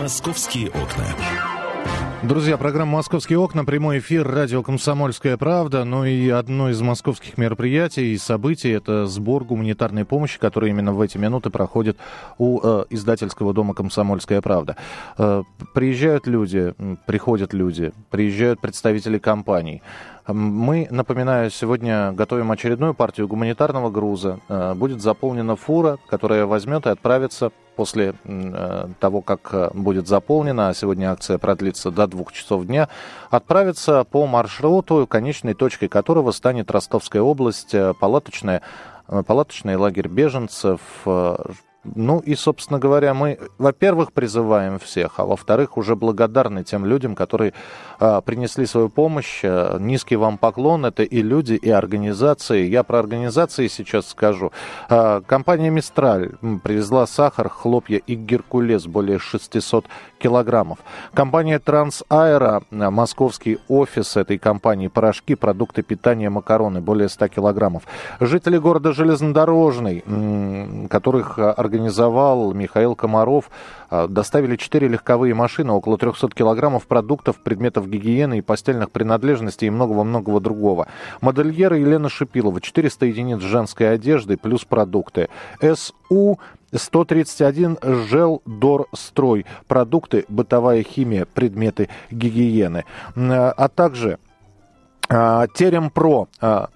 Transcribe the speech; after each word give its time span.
«Московские 0.00 0.68
окна». 0.68 1.04
Друзья, 2.22 2.56
программа 2.56 2.92
«Московские 2.92 3.38
окна», 3.38 3.66
прямой 3.66 3.98
эфир, 3.98 4.26
радио 4.26 4.62
«Комсомольская 4.62 5.36
правда». 5.36 5.84
Ну 5.84 6.06
и 6.06 6.30
одно 6.30 6.70
из 6.70 6.80
московских 6.80 7.36
мероприятий 7.36 8.14
и 8.14 8.16
событий– 8.16 8.70
это 8.70 9.04
сбор 9.04 9.44
гуманитарной 9.44 10.06
помощи, 10.06 10.38
который 10.38 10.70
именно 10.70 10.94
в 10.94 11.02
эти 11.02 11.18
минуты 11.18 11.50
проходит 11.50 11.98
у 12.38 12.60
э, 12.62 12.84
издательского 12.88 13.52
дома 13.52 13.74
«Комсомольская 13.74 14.40
правда». 14.40 14.76
Э, 15.18 15.42
приезжают 15.74 16.26
люди, 16.26 16.74
приходят 17.06 17.52
люди, 17.52 17.92
приезжают 18.08 18.58
представители 18.62 19.18
компаний. 19.18 19.82
Мы, 20.26 20.88
напоминаю, 20.90 21.50
сегодня 21.50 22.12
готовим 22.12 22.50
очередную 22.50 22.94
партию 22.94 23.28
гуманитарного 23.28 23.90
груза. 23.90 24.40
Э, 24.48 24.72
будет 24.74 25.02
заполнена 25.02 25.56
фура, 25.56 25.98
которая 26.08 26.46
возьмет 26.46 26.86
и 26.86 26.90
отправится 26.90 27.50
после 27.80 28.12
э, 28.24 28.88
того, 29.00 29.22
как 29.22 29.48
э, 29.52 29.70
будет 29.72 30.06
заполнена, 30.06 30.68
а 30.68 30.74
сегодня 30.74 31.12
акция 31.12 31.38
продлится 31.38 31.90
до 31.90 32.06
двух 32.06 32.30
часов 32.30 32.66
дня, 32.66 32.90
отправится 33.30 34.04
по 34.04 34.26
маршруту, 34.26 35.06
конечной 35.06 35.54
точкой 35.54 35.88
которого 35.88 36.30
станет 36.32 36.70
Ростовская 36.70 37.22
область, 37.22 37.74
палаточная, 37.98 38.60
палаточный 39.06 39.76
лагерь 39.76 40.08
беженцев, 40.08 40.80
ну 41.82 42.18
и, 42.18 42.34
собственно 42.34 42.78
говоря, 42.78 43.14
мы, 43.14 43.38
во-первых, 43.56 44.12
призываем 44.12 44.78
всех, 44.78 45.18
а 45.18 45.24
во-вторых, 45.24 45.78
уже 45.78 45.96
благодарны 45.96 46.62
тем 46.62 46.84
людям, 46.84 47.14
которые 47.14 47.54
а, 47.98 48.20
принесли 48.20 48.66
свою 48.66 48.90
помощь. 48.90 49.40
А, 49.44 49.78
низкий 49.78 50.16
вам 50.16 50.36
поклон. 50.36 50.84
Это 50.84 51.04
и 51.04 51.22
люди, 51.22 51.54
и 51.54 51.70
организации. 51.70 52.66
Я 52.66 52.82
про 52.82 52.98
организации 52.98 53.66
сейчас 53.68 54.08
скажу. 54.08 54.52
А, 54.90 55.22
компания 55.22 55.70
«Мистраль» 55.70 56.32
привезла 56.62 57.06
сахар, 57.06 57.48
хлопья 57.48 57.96
и 57.96 58.14
геркулес 58.14 58.86
более 58.86 59.18
600 59.18 59.86
килограммов. 60.18 60.80
Компания 61.14 61.58
«Трансаэро», 61.58 62.62
московский 62.70 63.58
офис 63.68 64.18
этой 64.18 64.36
компании, 64.36 64.88
порошки, 64.88 65.34
продукты 65.34 65.82
питания, 65.82 66.28
макароны, 66.28 66.82
более 66.82 67.08
100 67.08 67.28
килограммов. 67.28 67.84
Жители 68.20 68.58
города 68.58 68.92
Железнодорожный, 68.92 70.04
которых 70.90 71.38
организовал 71.70 72.52
Михаил 72.52 72.96
Комаров. 72.96 73.50
А, 73.88 74.08
доставили 74.08 74.56
4 74.56 74.88
легковые 74.88 75.34
машины, 75.34 75.72
около 75.72 75.96
300 75.96 76.28
килограммов 76.30 76.86
продуктов, 76.86 77.36
предметов 77.42 77.88
гигиены 77.88 78.38
и 78.38 78.40
постельных 78.40 78.90
принадлежностей 78.90 79.68
и 79.68 79.70
многого-многого 79.70 80.40
другого. 80.40 80.88
Модельера 81.20 81.78
Елена 81.78 82.08
Шипилова, 82.08 82.60
400 82.60 83.06
единиц 83.06 83.40
женской 83.40 83.92
одежды 83.92 84.36
плюс 84.36 84.64
продукты. 84.64 85.28
СУ 85.60 86.38
131 86.72 87.78
Желдорстрой. 87.82 89.46
Продукты, 89.68 90.24
бытовая 90.28 90.82
химия, 90.82 91.24
предметы 91.24 91.88
гигиены. 92.10 92.84
А 93.16 93.68
также 93.68 94.18
а, 95.12 95.48
Теремпро, 95.48 96.28
а, 96.40 96.68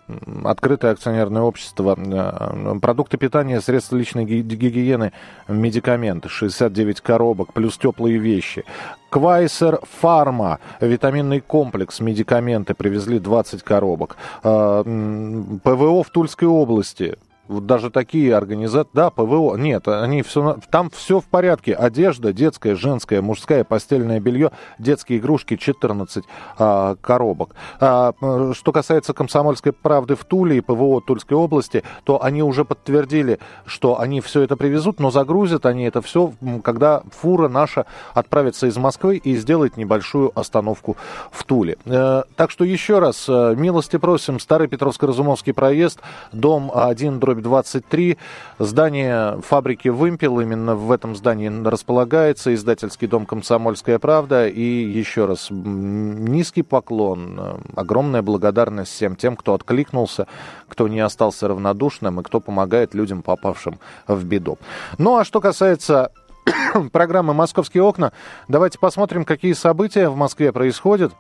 открытое 0.44 0.90
акционерное 0.90 1.42
общество, 1.42 1.96
а, 1.96 2.76
продукты 2.82 3.16
питания, 3.16 3.60
средства 3.60 3.96
личной 3.96 4.24
гигиены, 4.24 5.12
медикаменты, 5.46 6.28
69 6.28 7.00
коробок, 7.00 7.52
плюс 7.52 7.78
теплые 7.78 8.18
вещи. 8.18 8.64
Квайсер 9.08 9.78
Фарма, 10.00 10.58
витаминный 10.80 11.40
комплекс, 11.40 12.00
медикаменты, 12.00 12.74
привезли 12.74 13.20
20 13.20 13.62
коробок. 13.62 14.16
ПВО 14.42 16.02
в 16.02 16.10
Тульской 16.10 16.48
области, 16.48 17.16
вот 17.48 17.66
даже 17.66 17.90
такие 17.90 18.34
организации, 18.34 18.90
да, 18.92 19.10
ПВО, 19.10 19.56
нет, 19.56 19.86
они 19.88 20.22
все, 20.22 20.58
там 20.70 20.90
все 20.90 21.20
в 21.20 21.24
порядке. 21.24 21.74
Одежда 21.74 22.32
детская, 22.32 22.74
женская, 22.74 23.20
мужская, 23.20 23.64
постельное 23.64 24.20
белье, 24.20 24.50
детские 24.78 25.18
игрушки, 25.18 25.56
14 25.56 26.24
а, 26.58 26.96
коробок. 27.00 27.54
А, 27.80 28.12
что 28.52 28.72
касается 28.72 29.12
комсомольской 29.12 29.72
правды 29.72 30.16
в 30.16 30.24
Туле 30.24 30.58
и 30.58 30.60
ПВО 30.60 31.00
Тульской 31.00 31.36
области, 31.36 31.82
то 32.04 32.22
они 32.22 32.42
уже 32.42 32.64
подтвердили, 32.64 33.38
что 33.66 34.00
они 34.00 34.20
все 34.20 34.42
это 34.42 34.56
привезут, 34.56 35.00
но 35.00 35.10
загрузят 35.10 35.66
они 35.66 35.84
это 35.84 36.00
все, 36.02 36.32
когда 36.62 37.02
фура 37.10 37.48
наша 37.48 37.86
отправится 38.14 38.66
из 38.66 38.76
Москвы 38.76 39.16
и 39.16 39.36
сделает 39.36 39.76
небольшую 39.76 40.32
остановку 40.38 40.96
в 41.30 41.44
Туле. 41.44 41.76
Э, 41.84 42.22
так 42.36 42.50
что 42.50 42.64
еще 42.64 42.98
раз, 42.98 43.26
э, 43.28 43.54
милости 43.56 43.96
просим, 43.96 44.40
Старый 44.40 44.68
Петровско-Разумовский 44.68 45.52
проезд, 45.52 46.00
дом 46.32 46.70
1, 46.74 47.20
дробь 47.20 47.33
23. 47.42 48.18
Здание 48.58 49.40
фабрики 49.42 49.88
«Вымпел», 49.88 50.40
именно 50.40 50.74
в 50.74 50.90
этом 50.90 51.16
здании 51.16 51.48
располагается 51.66 52.54
издательский 52.54 53.06
дом 53.06 53.26
«Комсомольская 53.26 53.98
правда». 53.98 54.48
И 54.48 54.62
еще 54.62 55.26
раз, 55.26 55.48
низкий 55.50 56.62
поклон, 56.62 57.60
огромная 57.76 58.22
благодарность 58.22 58.92
всем 58.92 59.16
тем, 59.16 59.36
кто 59.36 59.54
откликнулся, 59.54 60.26
кто 60.68 60.88
не 60.88 61.00
остался 61.00 61.48
равнодушным 61.48 62.20
и 62.20 62.22
кто 62.22 62.40
помогает 62.40 62.94
людям, 62.94 63.22
попавшим 63.22 63.78
в 64.06 64.24
беду. 64.24 64.58
Ну 64.98 65.16
а 65.16 65.24
что 65.24 65.40
касается 65.40 66.10
программы 66.92 67.34
«Московские 67.34 67.82
окна», 67.82 68.12
давайте 68.48 68.78
посмотрим, 68.78 69.24
какие 69.24 69.52
события 69.52 70.08
в 70.08 70.16
Москве 70.16 70.52
происходят. 70.52 71.12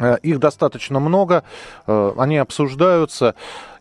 Э, 0.00 0.16
их 0.22 0.40
достаточно 0.40 0.98
много, 0.98 1.44
э, 1.86 2.12
они 2.18 2.38
обсуждаются. 2.38 3.34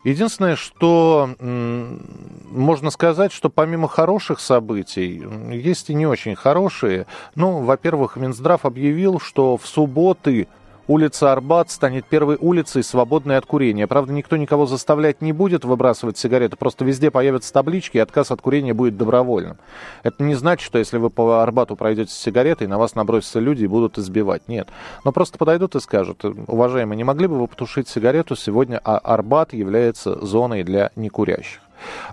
Единственное, 0.03 0.57
что 0.57 1.29
можно 1.39 2.89
сказать, 2.89 3.31
что 3.31 3.49
помимо 3.49 3.87
хороших 3.87 4.41
событий, 4.41 5.23
есть 5.49 5.89
и 5.89 5.93
не 5.93 6.05
очень 6.05 6.35
хорошие. 6.35 7.05
Ну, 7.35 7.59
во-первых, 7.59 8.17
Минздрав 8.17 8.65
объявил, 8.65 9.21
что 9.21 9.55
в 9.55 9.65
субботы 9.65 10.49
Улица 10.87 11.31
Арбат 11.31 11.71
станет 11.71 12.05
первой 12.05 12.37
улицей, 12.39 12.83
свободной 12.83 13.37
от 13.37 13.45
курения. 13.45 13.87
Правда, 13.87 14.11
никто 14.11 14.35
никого 14.35 14.65
заставлять 14.65 15.21
не 15.21 15.31
будет 15.31 15.63
выбрасывать 15.63 16.17
сигареты, 16.17 16.57
просто 16.57 16.83
везде 16.83 17.09
появятся 17.09 17.53
таблички, 17.53 17.97
и 17.97 18.01
отказ 18.01 18.31
от 18.31 18.41
курения 18.41 18.73
будет 18.73 18.97
добровольным. 18.97 19.57
Это 20.03 20.21
не 20.23 20.35
значит, 20.35 20.65
что 20.65 20.79
если 20.79 20.97
вы 20.97 21.09
по 21.09 21.41
Арбату 21.41 21.77
пройдете 21.77 22.11
с 22.11 22.17
сигаретой, 22.17 22.67
на 22.67 22.77
вас 22.77 22.95
набросятся 22.95 23.39
люди 23.39 23.63
и 23.63 23.67
будут 23.67 23.97
избивать. 23.97 24.49
Нет. 24.49 24.67
Но 25.05 25.13
просто 25.13 25.37
подойдут 25.37 25.75
и 25.75 25.79
скажут, 25.79 26.25
уважаемые, 26.47 26.97
не 26.97 27.05
могли 27.05 27.27
бы 27.27 27.39
вы 27.39 27.47
потушить 27.47 27.87
сигарету? 27.87 28.35
Сегодня 28.35 28.81
а 28.83 28.97
Арбат 28.97 29.53
является 29.53 30.19
зоной 30.25 30.63
для 30.63 30.91
некурящих. 30.97 31.61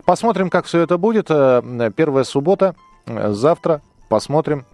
Посмотрим, 0.05 0.49
как 0.49 0.67
все 0.67 0.81
это 0.81 0.97
будет. 0.97 1.27
Э, 1.31 1.91
первая 1.95 2.25
суббота, 2.25 2.75
э, 3.07 3.33
завтра 3.33 3.83
посмотрим. 4.09 4.65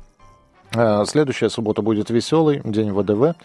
Э, 0.75 1.05
следующая 1.06 1.49
суббота 1.49 1.83
будет 1.83 2.11
веселый, 2.11 2.61
день 2.65 2.93
ВДВ. 2.93 3.37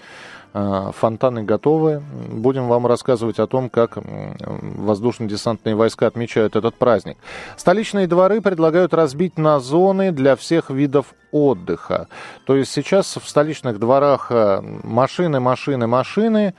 Э, 0.53 0.91
фонтаны 0.93 1.43
готовы. 1.43 2.03
Будем 2.29 2.67
вам 2.67 2.85
рассказывать 2.85 3.39
о 3.39 3.47
том, 3.47 3.69
как 3.69 3.97
воздушно-десантные 3.97 5.75
войска 5.75 6.07
отмечают 6.07 6.57
этот 6.57 6.75
праздник. 6.75 7.17
Столичные 7.55 8.05
дворы 8.05 8.41
предлагают 8.41 8.93
разбить 8.93 9.37
на 9.37 9.59
зоны 9.61 10.11
для 10.11 10.35
всех 10.35 10.69
видов 10.69 11.13
отдыха. 11.31 12.07
То 12.45 12.57
есть 12.57 12.71
сейчас 12.71 13.15
в 13.15 13.29
столичных 13.29 13.79
дворах 13.79 14.27
э, 14.29 14.61
машины, 14.83 15.39
машины, 15.39 15.87
машины, 15.87 16.53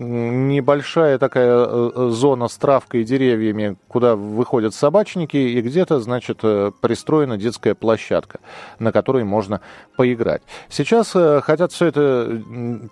небольшая 0.00 1.18
такая 1.18 1.66
э, 1.66 1.90
э, 1.94 2.08
зона 2.10 2.48
с 2.48 2.56
травкой 2.56 3.02
и 3.02 3.04
деревьями, 3.04 3.76
куда 3.86 4.16
выходят 4.16 4.74
собачники, 4.74 5.36
и 5.36 5.60
где-то, 5.60 6.00
значит, 6.00 6.40
э, 6.42 6.72
пристроена 6.80 7.36
детская 7.36 7.74
площадка, 7.74 8.40
на 8.78 8.92
которой 8.92 9.24
можно 9.24 9.60
поиграть. 9.96 10.42
Сейчас 10.70 11.14
хотят 11.42 11.72
все 11.72 11.86
это 11.86 12.42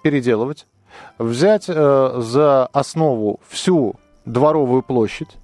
переделывать, 0.02 0.66
взять 1.18 1.64
за 1.64 2.66
основу 2.72 3.40
всю 3.48 3.96
дворовую 4.26 4.82
площадь, 4.82 5.38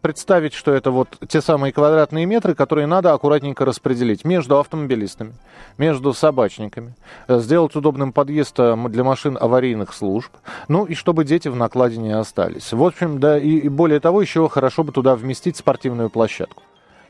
представить, 0.00 0.54
что 0.54 0.72
это 0.72 0.90
вот 0.90 1.08
те 1.28 1.40
самые 1.40 1.72
квадратные 1.72 2.26
метры, 2.26 2.54
которые 2.54 2.86
надо 2.86 3.12
аккуратненько 3.12 3.64
распределить 3.64 4.24
между 4.24 4.58
автомобилистами, 4.58 5.34
между 5.78 6.12
собачниками, 6.12 6.94
э, 7.28 7.38
сделать 7.40 7.74
удобным 7.76 8.12
подъезд 8.12 8.54
э, 8.58 8.76
для 8.88 9.04
машин 9.04 9.36
аварийных 9.40 9.92
служб, 9.92 10.30
ну 10.68 10.84
и 10.84 10.94
чтобы 10.94 11.24
дети 11.24 11.48
в 11.48 11.56
накладе 11.56 11.98
не 11.98 12.12
остались. 12.12 12.72
В 12.72 12.82
общем, 12.82 13.20
да, 13.20 13.38
и 13.38 13.68
более 13.68 14.00
того, 14.00 14.22
еще 14.22 14.48
хорошо 14.48 14.84
бы 14.84 14.92
туда 14.92 15.16
вместить 15.16 15.56
спортивную 15.56 16.10
площадку 16.10 16.62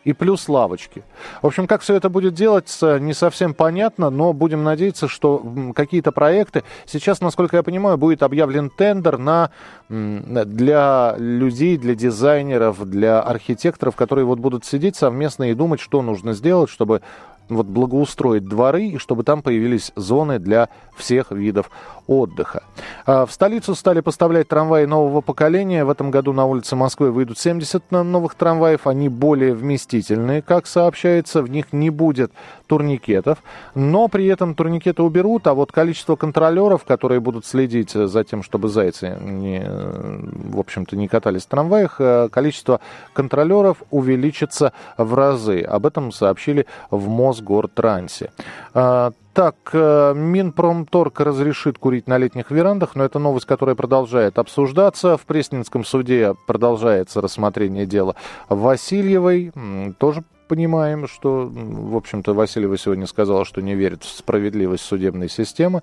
и 0.05 0.13
плюс 0.13 0.49
лавочки. 0.49 1.03
В 1.43 1.47
общем, 1.47 1.67
как 1.67 1.81
все 1.83 1.95
это 1.95 2.09
будет 2.09 2.35
делаться, 2.35 2.99
не 2.99 3.15
совсем 3.15 3.55
понятно, 3.55 4.11
но 4.11 4.33
будем 4.33 4.63
надеяться, 4.63 5.09
что 5.09 5.43
какие-то 5.75 6.13
проекты... 6.13 6.63
Сейчас, 6.87 7.21
насколько 7.21 7.57
я 7.57 7.63
понимаю, 7.63 7.97
будет 7.97 8.23
объявлен 8.23 8.71
тендер 8.71 9.19
на, 9.19 9.51
для 9.89 11.15
людей, 11.19 11.77
для 11.77 11.95
дизайнеров, 11.95 12.85
для 12.89 13.21
архитекторов, 13.21 13.97
которые 13.97 14.25
вот 14.25 14.39
будут 14.39 14.65
сидеть 14.65 14.97
совместно 14.97 15.51
и 15.51 15.55
думать, 15.55 15.81
что 15.81 16.03
нужно 16.03 16.35
сделать, 16.35 16.71
чтобы 16.71 17.03
вот 17.49 17.67
благоустроить 17.67 18.47
дворы 18.47 18.87
и 18.87 18.99
чтобы 18.99 19.25
там 19.25 19.43
появились 19.43 19.93
зоны 19.97 20.39
для 20.39 20.69
всех 20.97 21.31
видов 21.31 21.71
отдыха. 22.07 22.63
А 23.07 23.27
в 23.27 23.33
столицу 23.33 23.75
стали 23.75 24.01
поставлять 24.01 24.49
трамваи 24.49 24.85
нового 24.85 25.21
поколения. 25.21 25.85
В 25.85 25.91
этом 25.91 26.11
году 26.11 26.33
на 26.33 26.45
улице 26.45 26.77
Москвы 26.77 27.11
выйдут 27.11 27.39
70 27.39 27.91
новых 27.91 28.35
трамваев. 28.35 28.87
Они 28.87 29.09
более 29.09 29.55
вместительные, 29.55 30.43
как 30.43 30.67
сообщается. 30.67 31.43
В 31.43 31.49
них 31.49 31.73
не 31.73 31.91
будет 31.91 32.33
турникетов. 32.67 33.39
Но 33.75 34.09
при 34.09 34.27
этом 34.27 34.55
турникеты 34.55 35.03
уберут, 35.03 35.47
а 35.47 35.55
вот 35.55 35.73
количество 35.73 36.17
контролеров, 36.17 36.85
которые 36.85 37.21
будут 37.21 37.47
следить 37.47 37.93
за 37.93 38.25
тем, 38.25 38.43
чтобы 38.43 38.69
зайцы, 38.69 39.17
не, 39.21 39.63
в 39.65 40.59
общем-то, 40.59 40.97
не 40.97 41.09
катались 41.09 41.43
в 41.43 41.49
трамваях, 41.49 41.97
э, 41.99 42.29
количество 42.31 42.81
контролеров 43.13 43.79
увеличится 43.91 44.73
в 44.97 45.15
разы. 45.15 45.61
Об 45.61 45.87
этом 45.87 46.13
сообщили 46.13 46.67
в 46.91 47.09
Мосгортрансе. 47.35 48.31
А, 48.73 49.13
так, 49.33 49.57
э, 49.73 50.15
Минпромторг 50.15 51.21
разрешит 51.21 51.79
курить 51.79 52.07
на 52.07 52.19
летних 52.19 52.51
верандах, 52.51 52.95
но 52.95 53.05
это 53.05 53.19
новость, 53.19 53.47
которая 53.47 53.75
продолжает 53.75 54.39
обсуждаться. 54.39 55.17
В 55.17 55.23
Пресненском 55.23 55.85
суде 55.85 56.35
продолжается 56.47 57.21
рассмотрение 57.21 57.87
дела 57.87 58.15
Васильевой. 58.49 59.53
Тоже 59.99 60.23
понимаем, 60.47 61.09
что, 61.09 61.51
в 61.53 61.97
общем-то, 61.97 62.35
Васильева 62.35 62.79
сегодня 62.79 63.07
сказала, 63.07 63.45
что 63.45 63.61
не 63.61 63.75
верит 63.75 64.05
в 64.05 64.09
справедливость 64.09 64.85
судебной 64.85 65.29
системы. 65.29 65.83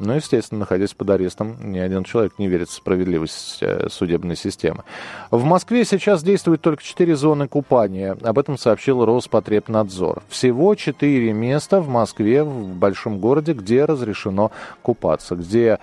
Но, 0.00 0.14
естественно, 0.14 0.60
находясь 0.60 0.94
под 0.94 1.10
арестом, 1.10 1.56
ни 1.60 1.78
один 1.78 2.04
человек 2.04 2.32
не 2.38 2.48
верит 2.48 2.70
в 2.70 2.72
справедливость 2.72 3.58
э, 3.60 3.88
судебной 3.90 4.34
системы. 4.34 4.84
В 5.30 5.44
Москве 5.44 5.84
сейчас 5.84 6.22
действует 6.22 6.62
только 6.62 6.82
четыре 6.82 7.16
зоны 7.16 7.48
купания. 7.48 8.16
Об 8.22 8.38
этом 8.38 8.56
сообщил 8.56 9.04
Роспотребнадзор. 9.04 10.22
Всего 10.30 10.74
четыре 10.74 11.34
места 11.34 11.82
в 11.82 11.88
Москве, 11.88 12.42
в 12.42 12.74
большом 12.76 13.18
городе, 13.18 13.52
где 13.52 13.84
разрешено 13.84 14.50
купаться, 14.82 15.36
где 15.36 15.78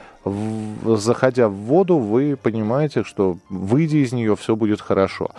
заходя 0.86 1.48
в 1.48 1.54
воду, 1.54 1.98
вы 1.98 2.38
понимаете, 2.42 3.04
что 3.04 3.38
выйдя 3.50 3.98
из 3.98 4.14
нее, 4.14 4.36
все 4.36 4.56
будет 4.56 4.82
хорошо, 4.82 5.30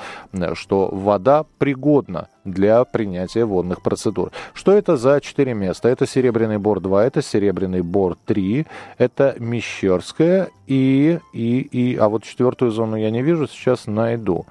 что 0.55 0.89
вода 0.93 1.45
пригодна 1.59 2.29
для 2.45 2.85
принятия 2.85 3.45
водных 3.45 3.83
процедур. 3.83 4.31
Что 4.55 4.73
это 4.73 4.97
за 4.97 5.21
четыре 5.21 5.55
места? 5.55 5.89
Это 5.89 6.07
Серебряный 6.07 6.59
Бор 6.59 6.81
2, 6.81 7.05
это 7.05 7.23
Серебряный 7.23 7.83
Бор 7.83 8.17
3, 8.27 8.67
это 8.97 9.35
Мещерская 9.39 10.51
и, 10.67 11.19
и, 11.33 11.61
и... 11.61 11.97
А 11.97 12.09
вот 12.09 12.25
четвертую 12.25 12.71
зону 12.71 12.97
я 12.97 13.11
не 13.11 13.23
вижу, 13.23 13.47
сейчас 13.47 13.87
найду. 13.87 14.47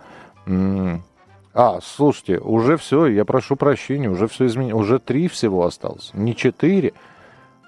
А, 1.53 1.79
слушайте, 1.81 2.37
уже 2.37 2.77
все, 2.77 3.07
я 3.07 3.25
прошу 3.25 3.55
прощения, 3.55 4.09
уже 4.09 4.27
все 4.27 4.45
изменилось. 4.45 4.83
Уже 4.83 4.99
три 4.99 5.27
всего 5.27 5.65
осталось, 5.65 6.11
не 6.13 6.35
четыре. 6.35 6.93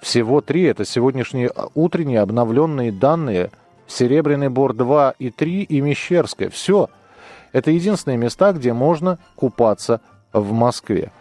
Всего 0.01 0.41
три. 0.41 0.63
Это 0.63 0.85
сегодняшние 0.85 1.49
а, 1.49 1.69
утренние 1.73 2.21
обновленные 2.21 2.91
данные. 2.91 3.51
Серебряный 3.87 4.49
Бор 4.49 4.73
2 4.73 5.15
и 5.17 5.31
3 5.31 5.63
и 5.63 5.81
Мещерская. 5.81 6.49
Все. 6.49 6.89
Это 7.51 7.71
единственные 7.71 8.17
места, 8.17 8.53
где 8.53 8.73
можно 8.73 9.17
купаться 9.35 10.01
в 10.31 10.51
Москве. 10.53 11.11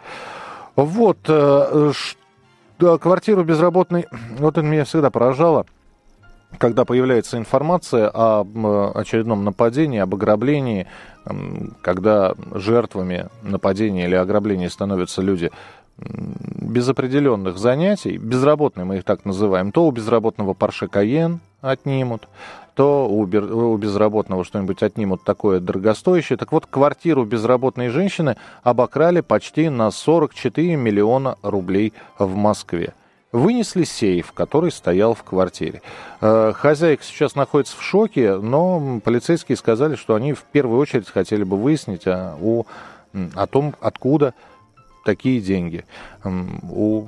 Вот. 0.75 1.17
Э, 1.27 1.91
квартиру 2.99 3.43
безработной... 3.43 4.07
Вот 4.37 4.57
это 4.57 4.65
меня 4.65 4.85
всегда 4.85 5.09
поражало 5.09 5.65
когда 6.57 6.83
появляется 6.83 7.37
информация 7.37 8.09
э, 8.09 8.91
очередном 8.95 9.43
нападении, 9.43 9.99
об 9.99 10.15
ограблении, 10.15 10.87
когда 11.81 12.33
жертвами 12.53 13.27
нападения 13.43 14.05
или 14.05 14.15
ограбления 14.15 14.67
становятся 14.69 15.21
люди 15.21 15.51
без 15.97 16.87
определенных 16.87 17.57
занятий, 17.57 18.17
безработные 18.17 18.85
мы 18.85 18.97
их 18.97 19.03
так 19.03 19.25
называем, 19.25 19.71
то 19.71 19.85
у 19.85 19.91
безработного 19.91 20.53
Porsche 20.53 20.89
Cayenne 20.89 21.39
отнимут, 21.61 22.27
то 22.79 23.09
у, 23.09 23.25
безработного 23.25 24.45
что-нибудь 24.45 24.83
отнимут 24.83 25.25
такое 25.25 25.59
дорогостоящее. 25.59 26.37
Так 26.37 26.53
вот, 26.53 26.65
квартиру 26.65 27.25
безработной 27.25 27.89
женщины 27.89 28.37
обокрали 28.63 29.19
почти 29.19 29.67
на 29.67 29.91
44 29.91 30.77
миллиона 30.77 31.35
рублей 31.41 31.91
в 32.17 32.37
Москве. 32.37 32.93
Вынесли 33.33 33.83
сейф, 33.83 34.31
который 34.31 34.71
стоял 34.71 35.13
в 35.13 35.23
квартире. 35.23 35.81
Э, 36.21 36.53
хозяйка 36.55 37.03
сейчас 37.03 37.35
находится 37.35 37.75
в 37.75 37.81
шоке, 37.81 38.37
но 38.37 39.01
полицейские 39.03 39.57
сказали, 39.57 39.95
что 39.95 40.15
они 40.15 40.31
в 40.31 40.43
первую 40.43 40.79
очередь 40.79 41.09
хотели 41.09 41.43
бы 41.43 41.57
выяснить 41.57 42.07
о, 42.07 42.37
о, 42.41 42.63
о 43.35 43.47
том, 43.47 43.75
откуда 43.81 44.33
такие 45.03 45.41
деньги 45.41 45.85
у 46.25 47.05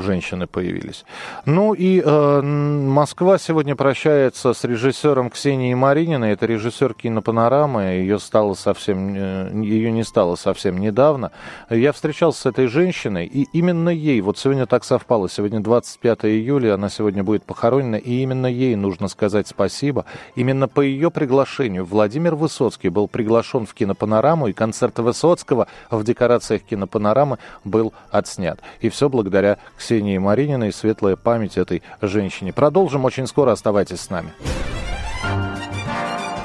женщины 0.00 0.46
появились. 0.46 1.04
Ну 1.46 1.74
и 1.74 2.00
э, 2.00 2.40
Москва 2.42 3.38
сегодня 3.38 3.74
прощается 3.74 4.54
с 4.54 4.62
режиссером 4.64 5.30
Ксенией 5.30 5.74
Марининой. 5.74 6.32
Это 6.32 6.46
режиссер 6.46 6.94
кинопанорамы. 6.94 7.82
Ее, 7.82 8.18
стало 8.18 8.54
совсем, 8.54 9.14
э, 9.16 9.50
ее 9.64 9.90
не 9.90 10.04
стало 10.04 10.36
совсем 10.36 10.78
недавно. 10.78 11.32
Я 11.70 11.92
встречался 11.92 12.42
с 12.42 12.46
этой 12.46 12.68
женщиной, 12.68 13.26
и 13.26 13.48
именно 13.52 13.88
ей, 13.88 14.20
вот 14.20 14.38
сегодня 14.38 14.66
так 14.66 14.84
совпало, 14.84 15.28
сегодня 15.28 15.60
25 15.60 16.26
июля, 16.26 16.74
она 16.74 16.88
сегодня 16.88 17.24
будет 17.24 17.44
похоронена, 17.44 17.96
и 17.96 18.22
именно 18.22 18.46
ей 18.46 18.76
нужно 18.76 19.08
сказать 19.08 19.48
спасибо. 19.48 20.04
Именно 20.36 20.68
по 20.68 20.80
ее 20.80 21.10
приглашению 21.10 21.84
Владимир 21.84 22.36
Высоцкий 22.36 22.90
был 22.90 23.08
приглашен 23.08 23.66
в 23.66 23.74
кинопанораму, 23.74 24.48
и 24.48 24.52
концерт 24.52 24.98
Высоцкого 24.98 25.66
в 25.90 26.04
декорациях 26.04 26.62
кинопанорамы 26.62 27.31
был 27.64 27.92
отснят. 28.10 28.60
И 28.80 28.88
все 28.88 29.08
благодаря 29.08 29.58
Ксении 29.76 30.18
Марининой, 30.18 30.72
светлая 30.72 31.16
память 31.16 31.56
этой 31.56 31.82
женщине. 32.00 32.52
Продолжим 32.52 33.04
очень 33.04 33.26
скоро, 33.26 33.52
оставайтесь 33.52 34.00
с 34.00 34.10
нами. 34.10 34.32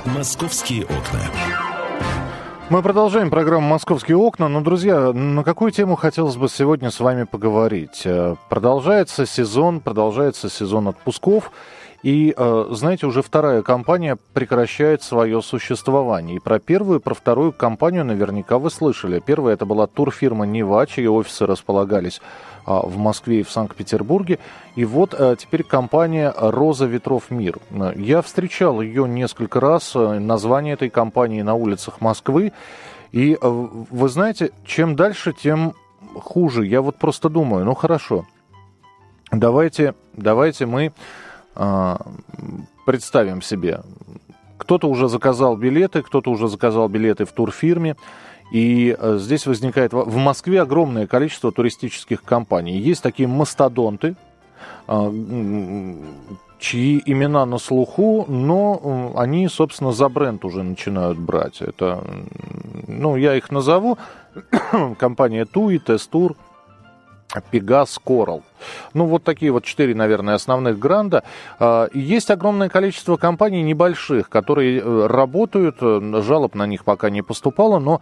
Московские 0.05 0.83
окна. 0.83 1.21
Мы 2.69 2.81
продолжаем 2.81 3.29
программу 3.29 3.65
«Московские 3.65 4.17
окна». 4.17 4.49
Но, 4.49 4.59
друзья, 4.59 5.13
на 5.13 5.45
какую 5.45 5.71
тему 5.71 5.95
хотелось 5.95 6.35
бы 6.35 6.49
сегодня 6.49 6.91
с 6.91 6.99
вами 6.99 7.23
поговорить? 7.23 8.01
Э, 8.03 8.35
продолжается 8.49 9.25
сезон, 9.25 9.79
продолжается 9.79 10.49
сезон 10.49 10.89
отпусков. 10.89 11.51
И, 12.03 12.33
э, 12.37 12.65
знаете, 12.71 13.07
уже 13.07 13.21
вторая 13.21 13.63
компания 13.63 14.17
прекращает 14.33 15.01
свое 15.01 15.41
существование. 15.41 16.37
И 16.37 16.39
про 16.39 16.59
первую, 16.59 16.99
про 16.99 17.15
вторую 17.15 17.51
компанию 17.51 18.05
наверняка 18.05 18.59
вы 18.59 18.69
слышали. 18.69 19.19
Первая 19.19 19.55
это 19.55 19.65
была 19.65 19.87
турфирма 19.87 20.45
«Нева», 20.45 20.85
чьи 20.85 21.07
офисы 21.07 21.47
располагались 21.47 22.21
а, 22.65 22.81
в 22.85 22.97
Москве 22.97 23.39
и 23.39 23.43
в 23.43 23.49
Санкт-Петербурге. 23.49 24.37
И 24.75 24.85
вот 24.85 25.15
э, 25.17 25.35
теперь 25.39 25.63
компания 25.63 26.33
«Роза 26.37 26.85
ветров 26.85 27.31
мир». 27.31 27.57
Я 27.95 28.21
встречал 28.21 28.81
ее 28.81 29.07
несколько 29.07 29.59
раз, 29.59 29.95
э, 29.95 30.19
название 30.19 30.75
этой 30.75 30.89
компании 30.89 31.41
на 31.41 31.55
улицах 31.55 31.99
Москвы. 31.99 32.53
И 33.11 33.37
вы 33.41 34.09
знаете, 34.09 34.51
чем 34.65 34.95
дальше, 34.95 35.33
тем 35.33 35.73
хуже. 36.13 36.65
Я 36.65 36.81
вот 36.81 36.97
просто 36.97 37.29
думаю, 37.29 37.65
ну 37.65 37.73
хорошо, 37.73 38.25
давайте, 39.31 39.95
давайте 40.13 40.65
мы 40.65 40.91
представим 42.85 43.41
себе, 43.41 43.81
кто-то 44.57 44.89
уже 44.89 45.07
заказал 45.07 45.55
билеты, 45.55 46.01
кто-то 46.01 46.31
уже 46.31 46.47
заказал 46.47 46.89
билеты 46.89 47.25
в 47.25 47.31
турфирме, 47.31 47.95
и 48.51 48.95
э, 48.97 49.17
здесь 49.19 49.45
возникает... 49.45 49.93
В 49.93 50.15
Москве 50.15 50.61
огромное 50.61 51.07
количество 51.07 51.51
туристических 51.51 52.23
компаний. 52.23 52.77
Есть 52.77 53.03
такие 53.03 53.27
мастодонты, 53.27 54.15
а, 54.87 55.11
чьи 56.59 57.01
имена 57.05 57.45
на 57.45 57.57
слуху, 57.57 58.25
но 58.27 59.13
они, 59.15 59.47
собственно, 59.47 59.91
за 59.91 60.09
бренд 60.09 60.45
уже 60.45 60.63
начинают 60.63 61.17
брать. 61.17 61.61
Это, 61.61 62.03
ну, 62.87 63.15
я 63.17 63.35
их 63.35 63.51
назову. 63.51 63.97
Компания 64.97 65.45
TUI, 65.45 65.79
Тестур, 65.79 66.35
Пегас, 67.51 67.99
Корал. 68.03 68.43
Ну, 68.93 69.05
вот 69.05 69.23
такие 69.23 69.51
вот 69.51 69.65
четыре, 69.65 69.93
наверное, 69.93 70.35
основных 70.35 70.79
гранда. 70.79 71.23
А, 71.59 71.89
есть 71.93 72.31
огромное 72.31 72.69
количество 72.69 73.17
компаний 73.17 73.63
небольших, 73.63 74.29
которые 74.29 74.79
э, 74.79 75.07
работают, 75.07 75.77
э, 75.81 76.21
жалоб 76.21 76.55
на 76.55 76.65
них 76.65 76.85
пока 76.85 77.09
не 77.09 77.21
поступало, 77.21 77.79
но 77.79 78.01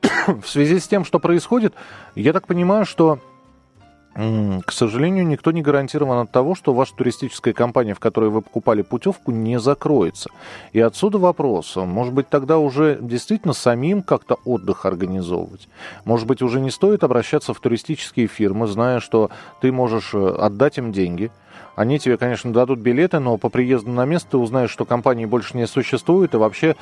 в 0.26 0.46
связи 0.46 0.78
с 0.78 0.86
тем, 0.86 1.04
что 1.04 1.18
происходит, 1.18 1.74
я 2.14 2.32
так 2.32 2.46
понимаю, 2.46 2.84
что 2.84 3.18
к 4.14 4.72
сожалению, 4.72 5.26
никто 5.26 5.52
не 5.52 5.62
гарантирован 5.62 6.18
от 6.18 6.30
того, 6.30 6.54
что 6.54 6.74
ваша 6.74 6.94
туристическая 6.94 7.54
компания, 7.54 7.94
в 7.94 7.98
которой 7.98 8.28
вы 8.28 8.42
покупали 8.42 8.82
путевку, 8.82 9.30
не 9.30 9.58
закроется. 9.58 10.30
И 10.72 10.80
отсюда 10.80 11.18
вопрос, 11.18 11.76
может 11.76 12.12
быть, 12.12 12.28
тогда 12.28 12.58
уже 12.58 12.98
действительно 13.00 13.54
самим 13.54 14.02
как-то 14.02 14.38
отдых 14.44 14.84
организовывать? 14.84 15.68
Может 16.04 16.26
быть, 16.26 16.42
уже 16.42 16.60
не 16.60 16.70
стоит 16.70 17.04
обращаться 17.04 17.54
в 17.54 17.60
туристические 17.60 18.26
фирмы, 18.26 18.66
зная, 18.66 19.00
что 19.00 19.30
ты 19.62 19.72
можешь 19.72 20.12
э, 20.12 20.28
отдать 20.38 20.76
им 20.76 20.92
деньги, 20.92 21.30
они 21.74 21.98
тебе, 21.98 22.18
конечно, 22.18 22.52
дадут 22.52 22.80
билеты, 22.80 23.18
но 23.18 23.38
по 23.38 23.48
приезду 23.48 23.90
на 23.90 24.04
место 24.04 24.32
ты 24.32 24.36
узнаешь, 24.36 24.70
что 24.70 24.84
компании 24.84 25.24
больше 25.24 25.56
не 25.56 25.66
существует, 25.66 26.34
и 26.34 26.36
вообще 26.36 26.76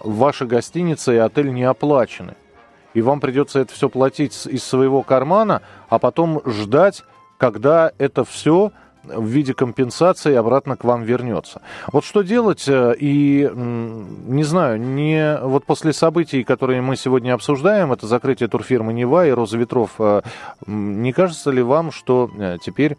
ваши 0.00 0.44
гостиницы 0.44 1.14
и 1.14 1.18
отель 1.18 1.52
не 1.52 1.64
оплачены. 1.64 2.34
И 2.96 3.02
вам 3.02 3.20
придется 3.20 3.58
это 3.58 3.74
все 3.74 3.90
платить 3.90 4.46
из 4.46 4.64
своего 4.64 5.02
кармана, 5.02 5.60
а 5.90 5.98
потом 5.98 6.40
ждать, 6.46 7.04
когда 7.36 7.92
это 7.98 8.24
все 8.24 8.72
в 9.04 9.26
виде 9.26 9.52
компенсации 9.52 10.34
обратно 10.34 10.78
к 10.78 10.84
вам 10.84 11.02
вернется. 11.02 11.60
Вот 11.92 12.04
что 12.06 12.22
делать, 12.22 12.64
э, 12.66 12.94
и 12.98 13.50
не 13.54 14.44
знаю, 14.44 14.80
не 14.80 15.38
вот 15.42 15.66
после 15.66 15.92
событий, 15.92 16.42
которые 16.42 16.80
мы 16.80 16.96
сегодня 16.96 17.34
обсуждаем, 17.34 17.92
это 17.92 18.06
закрытие 18.06 18.48
турфирмы 18.48 18.94
Нева 18.94 19.26
и 19.26 19.30
Роза 19.30 19.58
Ветров, 19.58 19.90
э, 19.98 20.22
не 20.66 21.12
кажется 21.12 21.50
ли 21.50 21.60
вам, 21.60 21.92
что 21.92 22.30
э, 22.38 22.56
теперь 22.62 22.96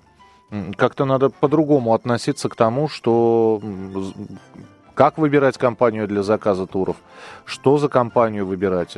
как-то 0.77 1.05
надо 1.05 1.31
по-другому 1.31 1.95
относиться 1.95 2.49
к 2.49 2.55
тому, 2.55 2.87
что 2.87 3.59
как 4.97 5.19
выбирать 5.19 5.59
компанию 5.59 6.07
для 6.07 6.23
заказа 6.23 6.65
туров? 6.65 6.95
Что 7.45 7.77
за 7.77 7.87
компанию 7.87 8.47
выбирать? 8.47 8.97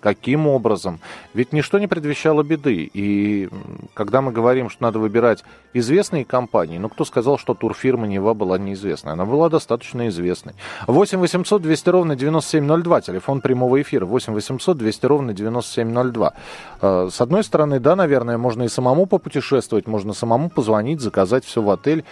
Каким 0.00 0.46
образом? 0.46 1.00
Ведь 1.34 1.52
ничто 1.52 1.78
не 1.78 1.86
предвещало 1.86 2.42
беды. 2.42 2.90
И 2.94 3.50
когда 3.92 4.22
мы 4.22 4.32
говорим, 4.32 4.70
что 4.70 4.84
надо 4.84 4.98
выбирать 4.98 5.44
известные 5.74 6.24
компании, 6.24 6.78
ну 6.78 6.88
кто 6.88 7.04
сказал, 7.04 7.36
что 7.36 7.52
турфирма 7.52 8.06
Нева 8.06 8.32
была 8.32 8.56
неизвестной? 8.56 9.12
Она 9.12 9.26
была 9.26 9.50
достаточно 9.50 10.08
известной. 10.08 10.54
8 10.86 11.18
800 11.18 11.60
200 11.60 11.90
ровно 11.90 12.16
9702, 12.16 13.00
телефон 13.02 13.42
прямого 13.42 13.82
эфира. 13.82 14.06
8 14.06 14.32
800 14.32 14.78
200 14.78 15.06
ровно 15.06 15.34
9702. 15.34 16.32
Э, 16.80 17.08
с 17.12 17.20
одной 17.20 17.44
стороны, 17.44 17.80
да, 17.80 17.96
наверное, 17.96 18.38
можно 18.38 18.62
и 18.62 18.68
самому 18.68 19.04
попутешествовать, 19.04 19.86
можно 19.86 20.14
самому 20.14 20.48
позвонить, 20.48 21.02
заказать 21.02 21.44
все 21.44 21.60
в 21.60 21.68
отель. 21.68 22.04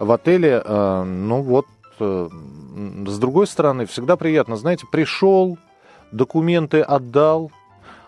В 0.00 0.10
отеле, 0.10 0.60
э, 0.64 1.04
ну 1.04 1.40
вот, 1.40 1.66
Э, 2.00 2.28
с 2.74 3.18
другой 3.18 3.46
стороны, 3.46 3.86
всегда 3.86 4.16
приятно, 4.16 4.56
знаете, 4.56 4.86
пришел, 4.90 5.58
документы 6.12 6.80
отдал, 6.80 7.50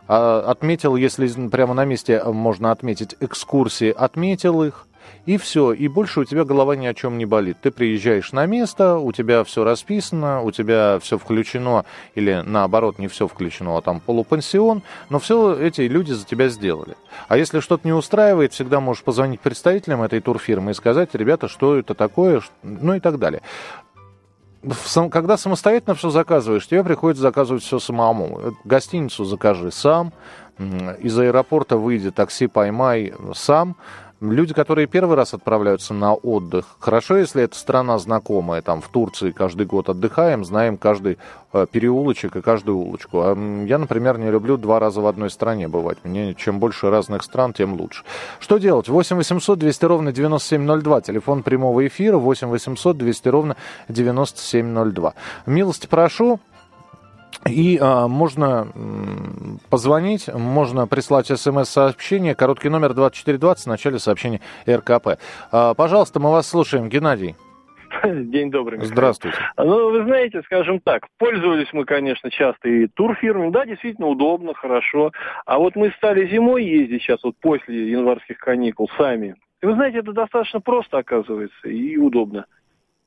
а, 0.08 0.44
отметил, 0.46 0.96
если 0.96 1.28
прямо 1.48 1.74
на 1.74 1.84
месте 1.84 2.22
можно 2.24 2.70
отметить 2.70 3.16
экскурсии, 3.20 3.90
отметил 3.96 4.62
их, 4.62 4.86
и 5.24 5.36
все, 5.38 5.72
и 5.72 5.88
больше 5.88 6.20
у 6.20 6.24
тебя 6.24 6.44
голова 6.44 6.76
ни 6.76 6.86
о 6.86 6.94
чем 6.94 7.18
не 7.18 7.26
болит. 7.26 7.58
Ты 7.60 7.70
приезжаешь 7.70 8.32
на 8.32 8.46
место, 8.46 8.96
у 8.96 9.12
тебя 9.12 9.42
все 9.44 9.64
расписано, 9.64 10.42
у 10.42 10.50
тебя 10.52 10.98
все 11.00 11.18
включено, 11.18 11.84
или 12.14 12.42
наоборот, 12.44 12.98
не 12.98 13.08
все 13.08 13.26
включено, 13.26 13.76
а 13.76 13.82
там 13.82 14.00
полупансион, 14.00 14.82
но 15.08 15.18
все 15.18 15.56
эти 15.60 15.82
люди 15.82 16.12
за 16.12 16.24
тебя 16.24 16.48
сделали. 16.48 16.96
А 17.28 17.36
если 17.36 17.60
что-то 17.60 17.86
не 17.86 17.92
устраивает, 17.92 18.52
всегда 18.52 18.80
можешь 18.80 19.02
позвонить 19.02 19.40
представителям 19.40 20.02
этой 20.02 20.20
турфирмы 20.20 20.72
и 20.72 20.74
сказать, 20.74 21.10
ребята, 21.14 21.48
что 21.48 21.76
это 21.76 21.94
такое, 21.94 22.40
ну 22.62 22.94
и 22.94 23.00
так 23.00 23.18
далее 23.18 23.42
когда 25.10 25.36
самостоятельно 25.36 25.94
все 25.94 26.10
заказываешь, 26.10 26.66
тебе 26.66 26.82
приходится 26.82 27.22
заказывать 27.22 27.62
все 27.62 27.78
самому. 27.78 28.54
Гостиницу 28.64 29.24
закажи 29.24 29.70
сам, 29.70 30.12
из 30.58 31.18
аэропорта 31.18 31.76
выйди, 31.76 32.10
такси 32.10 32.46
поймай 32.46 33.12
сам. 33.34 33.76
Люди, 34.20 34.54
которые 34.54 34.86
первый 34.86 35.14
раз 35.14 35.34
отправляются 35.34 35.92
на 35.92 36.14
отдых, 36.14 36.76
хорошо, 36.78 37.18
если 37.18 37.42
это 37.42 37.54
страна 37.54 37.98
знакомая, 37.98 38.62
там 38.62 38.80
в 38.80 38.88
Турции 38.88 39.30
каждый 39.30 39.66
год 39.66 39.90
отдыхаем, 39.90 40.42
знаем 40.42 40.78
каждый 40.78 41.18
э, 41.52 41.66
переулочек 41.70 42.34
и 42.34 42.40
каждую 42.40 42.78
улочку. 42.78 43.20
А 43.20 43.36
я, 43.66 43.76
например, 43.76 44.16
не 44.16 44.30
люблю 44.30 44.56
два 44.56 44.80
раза 44.80 45.02
в 45.02 45.06
одной 45.06 45.28
стране 45.28 45.68
бывать. 45.68 45.98
Мне 46.02 46.32
чем 46.32 46.60
больше 46.60 46.88
разных 46.88 47.24
стран, 47.24 47.52
тем 47.52 47.74
лучше. 47.74 48.04
Что 48.40 48.56
делать? 48.56 48.88
8 48.88 49.16
800 49.16 49.58
200 49.58 49.84
ровно 49.84 50.12
9702, 50.12 51.02
телефон 51.02 51.42
прямого 51.42 51.86
эфира 51.86 52.16
8 52.16 52.48
800 52.48 52.96
200 52.96 53.28
ровно 53.28 53.56
9702. 53.88 55.12
Милости 55.44 55.86
прошу, 55.86 56.40
и 57.48 57.78
а, 57.80 58.08
можно 58.08 58.68
позвонить, 59.70 60.28
можно 60.32 60.86
прислать 60.86 61.26
смс-сообщение, 61.26 62.34
короткий 62.34 62.68
номер 62.68 62.94
2420 62.94 63.64
в 63.64 63.68
начале 63.68 63.98
сообщения 63.98 64.40
РКП. 64.68 65.18
А, 65.52 65.74
пожалуйста, 65.74 66.20
мы 66.20 66.30
вас 66.30 66.48
слушаем, 66.48 66.88
Геннадий. 66.88 67.36
День 68.04 68.50
добрый. 68.50 68.78
Михаил. 68.78 68.92
Здравствуйте. 68.92 69.38
Ну, 69.56 69.90
вы 69.90 70.04
знаете, 70.04 70.42
скажем 70.44 70.80
так, 70.80 71.06
пользовались 71.18 71.72
мы, 71.72 71.84
конечно, 71.84 72.30
часто 72.30 72.68
и 72.68 72.86
турфирмами. 72.88 73.50
Да, 73.50 73.64
действительно 73.64 74.08
удобно, 74.08 74.54
хорошо. 74.54 75.12
А 75.44 75.58
вот 75.58 75.76
мы 75.76 75.90
стали 75.96 76.28
зимой 76.28 76.64
ездить 76.64 77.02
сейчас, 77.02 77.22
вот 77.22 77.36
после 77.40 77.90
январских 77.90 78.38
каникул, 78.38 78.90
сами. 78.96 79.36
И 79.62 79.66
вы 79.66 79.74
знаете, 79.74 79.98
это 79.98 80.12
достаточно 80.12 80.60
просто 80.60 80.98
оказывается 80.98 81.68
и 81.68 81.96
удобно. 81.96 82.46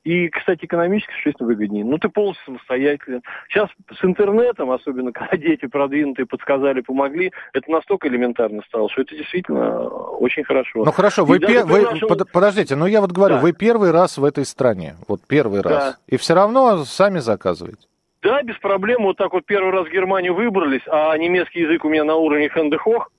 И, 0.04 0.30
кстати, 0.30 0.66
экономически 0.66 1.12
существенно 1.12 1.48
выгоднее. 1.48 1.84
Ну, 1.84 1.98
ты 1.98 2.08
полностью 2.10 2.46
самостоятелен. 2.46 3.22
Сейчас 3.50 3.70
с 3.92 4.04
интернетом, 4.04 4.72
особенно 4.72 5.12
когда 5.14 5.36
дети 5.36 5.66
продвинутые 5.66 6.26
подсказали, 6.26 6.82
помогли, 6.82 7.32
это 7.54 7.70
настолько 7.70 8.08
элементарно 8.08 8.62
стало, 8.68 8.90
что 8.90 9.02
это 9.02 9.16
действительно 9.16 9.88
очень 9.88 10.44
хорошо. 10.44 10.86
Ну, 10.86 10.92
хорошо, 10.92 11.26
вы, 11.26 11.40
пер... 11.40 11.66
вы... 11.66 11.82
Нашем... 11.82 12.08
подождите, 12.32 12.76
ну 12.76 12.86
я 12.86 13.02
вот 13.02 13.12
говорю, 13.12 13.36
да. 13.36 13.42
вы 13.42 13.54
первый 13.54 13.92
раз 13.92 14.18
в 14.18 14.24
этой 14.24 14.46
стране, 14.46 14.96
вот 15.08 15.22
первый 15.28 15.62
да. 15.62 15.70
раз, 15.70 16.00
и 16.08 16.18
все 16.18 16.34
равно 16.34 16.86
сами 16.86 17.20
заказываете. 17.20 17.90
Да, 18.22 18.42
без 18.44 18.58
проблем. 18.58 19.04
Вот 19.04 19.18
так 19.18 19.32
вот 19.34 19.46
первый 19.46 19.72
раз 19.72 19.88
в 19.88 19.92
Германию 19.92 20.34
выбрались, 20.34 20.82
а 20.88 21.18
немецкий 21.18 21.62
язык 21.62 21.86
у 21.86 21.90
меня 21.90 22.04
на 22.04 22.16
уровне 22.16 22.50
хендехох. 22.50 23.10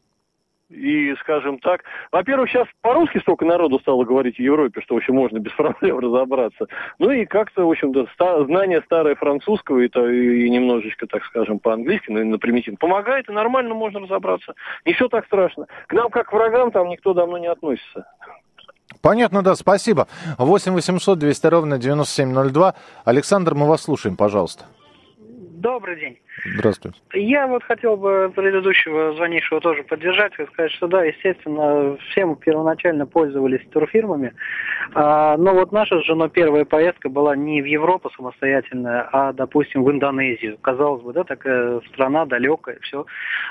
И, 0.71 1.15
скажем 1.21 1.59
так, 1.59 1.83
во-первых, 2.12 2.49
сейчас 2.49 2.69
по-русски 2.81 3.19
столько 3.19 3.45
народу 3.45 3.81
стало 3.81 4.05
говорить 4.05 4.37
в 4.37 4.41
Европе, 4.41 4.81
что, 4.81 4.95
в 4.95 4.99
общем, 4.99 5.15
можно 5.15 5.39
без 5.39 5.53
проблем 5.57 5.99
разобраться. 5.99 6.67
Ну 6.99 7.11
и 7.11 7.27
как-то, 7.27 7.67
в 7.67 7.71
общем-то, 7.71 8.07
ста- 8.12 8.45
знание 8.45 8.81
старое 8.83 9.17
французского 9.17 9.81
и, 9.81 9.89
то, 9.89 10.09
и 10.09 10.49
немножечко, 10.49 11.09
так 11.09 11.25
скажем, 11.25 11.59
по-английски, 11.59 12.11
ну, 12.11 12.25
на 12.25 12.39
примитивно, 12.39 12.79
помогает, 12.79 13.29
и 13.29 13.33
нормально 13.33 13.75
можно 13.75 14.00
разобраться. 14.00 14.55
Не 14.85 14.93
все 14.93 15.09
так 15.09 15.27
страшно. 15.27 15.67
К 15.89 15.93
нам, 15.93 16.09
как 16.09 16.29
к 16.29 16.33
врагам, 16.33 16.71
там 16.71 16.89
никто 16.89 17.15
давно 17.15 17.39
не 17.39 17.49
относится. 17.49 18.07
Понятно, 19.03 19.43
да, 19.43 19.57
спасибо. 19.57 20.07
8 20.39 20.73
800 20.73 21.19
200 21.19 21.47
ровно 21.49 21.79
9702. 21.79 22.75
Александр, 23.05 23.55
мы 23.55 23.67
вас 23.67 23.83
слушаем, 23.83 24.17
пожалуйста. 24.17 24.67
Добрый 25.19 25.99
день. 26.00 26.19
Здравствуйте. 26.44 26.99
Я 27.12 27.47
вот 27.47 27.62
хотел 27.64 27.97
бы 27.97 28.32
предыдущего 28.35 29.14
звонившего 29.14 29.61
тоже 29.61 29.82
поддержать 29.82 30.32
и 30.38 30.47
сказать, 30.47 30.73
что 30.73 30.87
да, 30.87 31.04
естественно, 31.04 31.97
все 32.11 32.25
мы 32.25 32.37
первоначально 32.37 33.06
пользовались 33.06 33.66
турфирмами, 33.70 34.32
а, 34.94 35.37
но 35.37 35.54
вот 35.54 35.73
наша 35.73 36.00
с 36.00 36.04
женой 36.04 36.30
первая 36.30 36.64
поездка 36.64 37.09
была 37.09 37.37
не 37.37 37.61
в 37.61 37.64
Европу 37.64 38.11
самостоятельная, 38.16 39.09
а, 39.12 39.32
допустим, 39.32 39.85
в 39.85 39.90
Индонезию. 39.90 40.56
Казалось 40.59 41.02
бы, 41.02 41.12
да, 41.12 41.25
такая 41.25 41.80
страна 41.92 42.25
далекая, 42.25 42.78
все. 42.82 43.04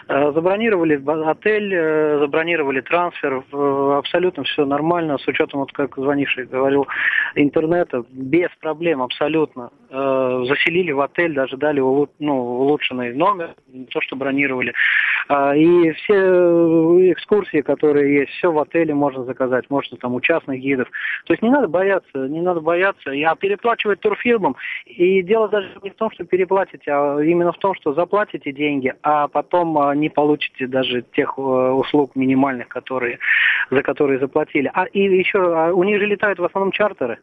А, 0.07 0.31
забронировали 0.31 1.01
отель, 1.25 1.73
э, 1.73 2.19
забронировали 2.19 2.81
трансфер, 2.81 3.43
абсолютно 3.51 4.43
все 4.43 4.65
нормально, 4.65 5.17
с 5.17 5.27
учетом, 5.27 5.61
вот 5.61 5.71
как 5.71 5.95
звонивший 5.95 6.45
говорил, 6.45 6.87
интернета, 7.35 8.03
без 8.09 8.49
проблем 8.59 9.01
абсолютно. 9.01 9.69
А, 9.91 10.43
заселили 10.45 10.91
в 10.91 11.01
отель, 11.01 11.33
даже 11.33 11.57
дали 11.57 11.79
ну, 11.79 12.63
улучшенный 12.79 13.13
номер, 13.13 13.55
то, 13.91 14.01
что 14.01 14.15
бронировали. 14.15 14.73
А, 15.27 15.55
и 15.55 15.91
все 15.91 16.13
э, 16.13 17.11
экскурсии, 17.11 17.61
которые 17.61 18.21
есть, 18.21 18.31
все 18.31 18.51
в 18.51 18.59
отеле 18.59 18.93
можно 18.93 19.23
заказать, 19.25 19.69
можно 19.69 19.97
там 19.97 20.15
у 20.15 20.21
частных 20.21 20.59
гидов. 20.59 20.89
То 21.25 21.33
есть 21.33 21.43
не 21.43 21.49
надо 21.49 21.67
бояться, 21.67 22.27
не 22.27 22.41
надо 22.41 22.61
бояться. 22.61 23.11
Я 23.11 23.35
переплачивать 23.35 23.99
турфирмам. 23.99 24.55
И 24.85 25.21
дело 25.21 25.49
даже 25.49 25.69
не 25.83 25.89
в 25.89 25.95
том, 25.95 26.11
что 26.11 26.23
переплатите, 26.23 26.91
а 26.91 27.19
именно 27.19 27.51
в 27.51 27.57
том, 27.57 27.75
что 27.75 27.93
заплатите 27.93 28.51
деньги, 28.51 28.93
а 29.03 29.27
потом 29.27 29.77
а, 29.77 29.95
не 29.95 30.09
получите 30.09 30.67
даже 30.67 31.03
тех 31.13 31.33
э, 31.37 31.41
услуг 31.41 32.15
минимальных, 32.15 32.67
которые, 32.67 33.19
за 33.69 33.81
которые 33.83 34.19
заплатили. 34.19 34.71
А 34.73 34.85
и 34.85 35.01
еще 35.01 35.39
а 35.39 35.73
у 35.73 35.83
них 35.83 35.99
же 35.99 36.05
летают 36.05 36.39
в 36.39 36.45
основном 36.45 36.71
чартеры. 36.71 37.19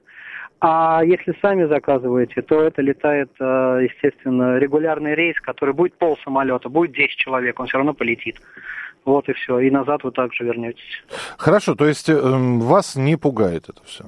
А 0.61 1.03
если 1.05 1.37
сами 1.43 1.65
заказываете, 1.67 2.41
то 2.43 2.63
это 2.63 2.81
летает, 2.81 3.31
э, 3.39 3.87
естественно, 3.91 4.59
регулярный 4.59 5.15
рейс, 5.15 5.39
который 5.41 5.75
будет 5.75 5.99
пол 5.99 6.19
самолета, 6.25 6.69
будет 6.69 6.93
10 6.93 7.17
человек, 7.17 7.61
он 7.61 7.67
все 7.67 7.77
равно 7.77 7.93
полетит. 7.93 8.37
Вот 9.05 9.29
и 9.29 9.35
все. 9.35 9.61
И 9.61 9.71
назад 9.71 10.03
вы 10.03 10.13
также 10.13 10.45
вернетесь. 10.45 11.05
Хорошо, 11.37 11.75
то 11.75 11.87
есть 11.87 12.09
э, 12.09 12.15
вас 12.15 12.97
не 12.97 13.17
пугает 13.17 13.69
это 13.69 13.85
все? 13.85 14.05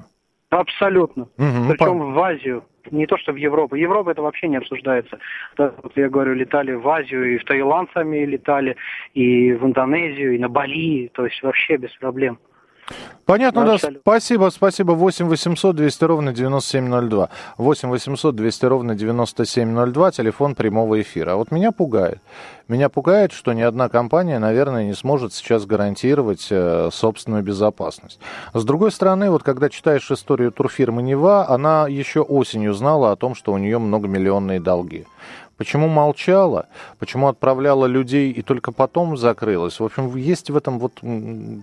Абсолютно. 0.49 1.23
Угу, 1.37 1.69
Причем 1.69 1.99
по... 1.99 2.05
в 2.05 2.19
Азию. 2.19 2.63
Не 2.91 3.05
то, 3.05 3.17
что 3.17 3.31
в 3.31 3.35
Европу. 3.35 3.75
Европа 3.75 4.09
это 4.09 4.23
вообще 4.23 4.47
не 4.47 4.57
обсуждается. 4.57 5.19
Да, 5.55 5.73
вот 5.83 5.93
я 5.95 6.09
говорю, 6.09 6.33
летали 6.33 6.71
в 6.73 6.87
Азию, 6.89 7.35
и 7.35 7.37
в 7.37 7.45
Таиланд 7.45 7.89
сами 7.93 8.25
летали, 8.25 8.75
и 9.13 9.53
в 9.53 9.65
Индонезию, 9.65 10.33
и 10.35 10.39
на 10.39 10.49
Бали. 10.49 11.11
То 11.13 11.25
есть 11.25 11.41
вообще 11.43 11.77
без 11.77 11.91
проблем. 11.97 12.39
Понятно, 13.25 13.63
да. 13.63 13.77
Спасибо, 13.77 14.49
спасибо. 14.49 14.93
8 14.93 15.27
800 15.27 15.75
200 15.75 16.03
ровно 16.05 16.33
9702. 16.33 17.29
8 17.57 17.89
800 17.89 18.35
200 18.35 18.65
ровно 18.65 18.95
9702. 18.95 20.11
Телефон 20.11 20.55
прямого 20.55 20.99
эфира. 20.99 21.33
А 21.33 21.35
вот 21.35 21.51
меня 21.51 21.71
пугает. 21.71 22.19
Меня 22.67 22.89
пугает, 22.89 23.31
что 23.31 23.53
ни 23.53 23.61
одна 23.61 23.87
компания, 23.89 24.39
наверное, 24.39 24.85
не 24.85 24.93
сможет 24.93 25.33
сейчас 25.33 25.67
гарантировать 25.67 26.47
э, 26.49 26.89
собственную 26.91 27.43
безопасность. 27.43 28.19
С 28.53 28.63
другой 28.63 28.91
стороны, 28.91 29.29
вот 29.29 29.43
когда 29.43 29.69
читаешь 29.69 30.09
историю 30.09 30.51
турфирмы 30.51 31.03
Нева, 31.03 31.49
она 31.49 31.87
еще 31.87 32.21
осенью 32.21 32.73
знала 32.73 33.11
о 33.11 33.15
том, 33.15 33.35
что 33.35 33.53
у 33.53 33.59
нее 33.59 33.77
многомиллионные 33.77 34.59
долги 34.59 35.05
почему 35.59 35.89
молчала, 35.89 36.67
почему 36.99 37.27
отправляла 37.27 37.85
людей 37.85 38.31
и 38.31 38.41
только 38.41 38.71
потом 38.71 39.17
закрылась. 39.17 39.79
В 39.79 39.83
общем, 39.83 40.15
есть 40.15 40.49
в 40.49 40.57
этом 40.57 40.79
вот 40.79 40.93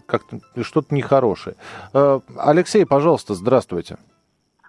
как-то 0.06 0.38
что-то 0.62 0.94
нехорошее. 0.94 1.56
Э, 1.94 2.20
Алексей, 2.38 2.86
пожалуйста, 2.86 3.34
здравствуйте. 3.34 3.96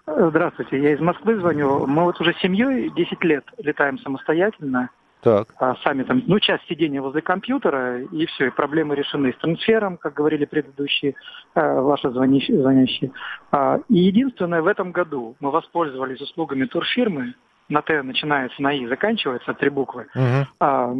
Здравствуйте, 0.07 0.81
я 0.81 0.93
из 0.93 1.01
Москвы 1.01 1.37
звоню. 1.37 1.85
Мы 1.85 2.05
вот 2.05 2.19
уже 2.21 2.33
семьей 2.41 2.89
10 2.89 3.23
лет 3.25 3.43
летаем 3.57 3.99
самостоятельно. 3.99 4.89
Так. 5.21 5.47
А 5.59 5.75
сами 5.83 6.03
там, 6.03 6.23
ну, 6.25 6.39
часть 6.39 6.65
сидения 6.69 7.01
возле 7.01 7.21
компьютера, 7.21 8.01
и 8.01 8.25
все, 8.27 8.47
и 8.47 8.49
проблемы 8.49 8.95
решены 8.95 9.33
с 9.33 9.41
трансфером, 9.41 9.97
как 9.97 10.13
говорили 10.13 10.45
предыдущие 10.45 11.15
э, 11.55 11.81
ваши 11.81 12.09
звонящие. 12.11 12.61
звонящие. 12.61 13.11
А, 13.51 13.79
и 13.89 13.97
единственное, 13.97 14.61
в 14.61 14.67
этом 14.67 14.93
году 14.93 15.35
мы 15.41 15.51
воспользовались 15.51 16.21
услугами 16.21 16.65
турфирмы, 16.65 17.33
на 17.69 17.81
Т 17.81 18.01
начинается, 18.01 18.61
на 18.61 18.73
И 18.73 18.87
заканчивается, 18.87 19.53
три 19.53 19.69
буквы, 19.69 20.07
угу. 20.15 20.47
а, 20.59 20.93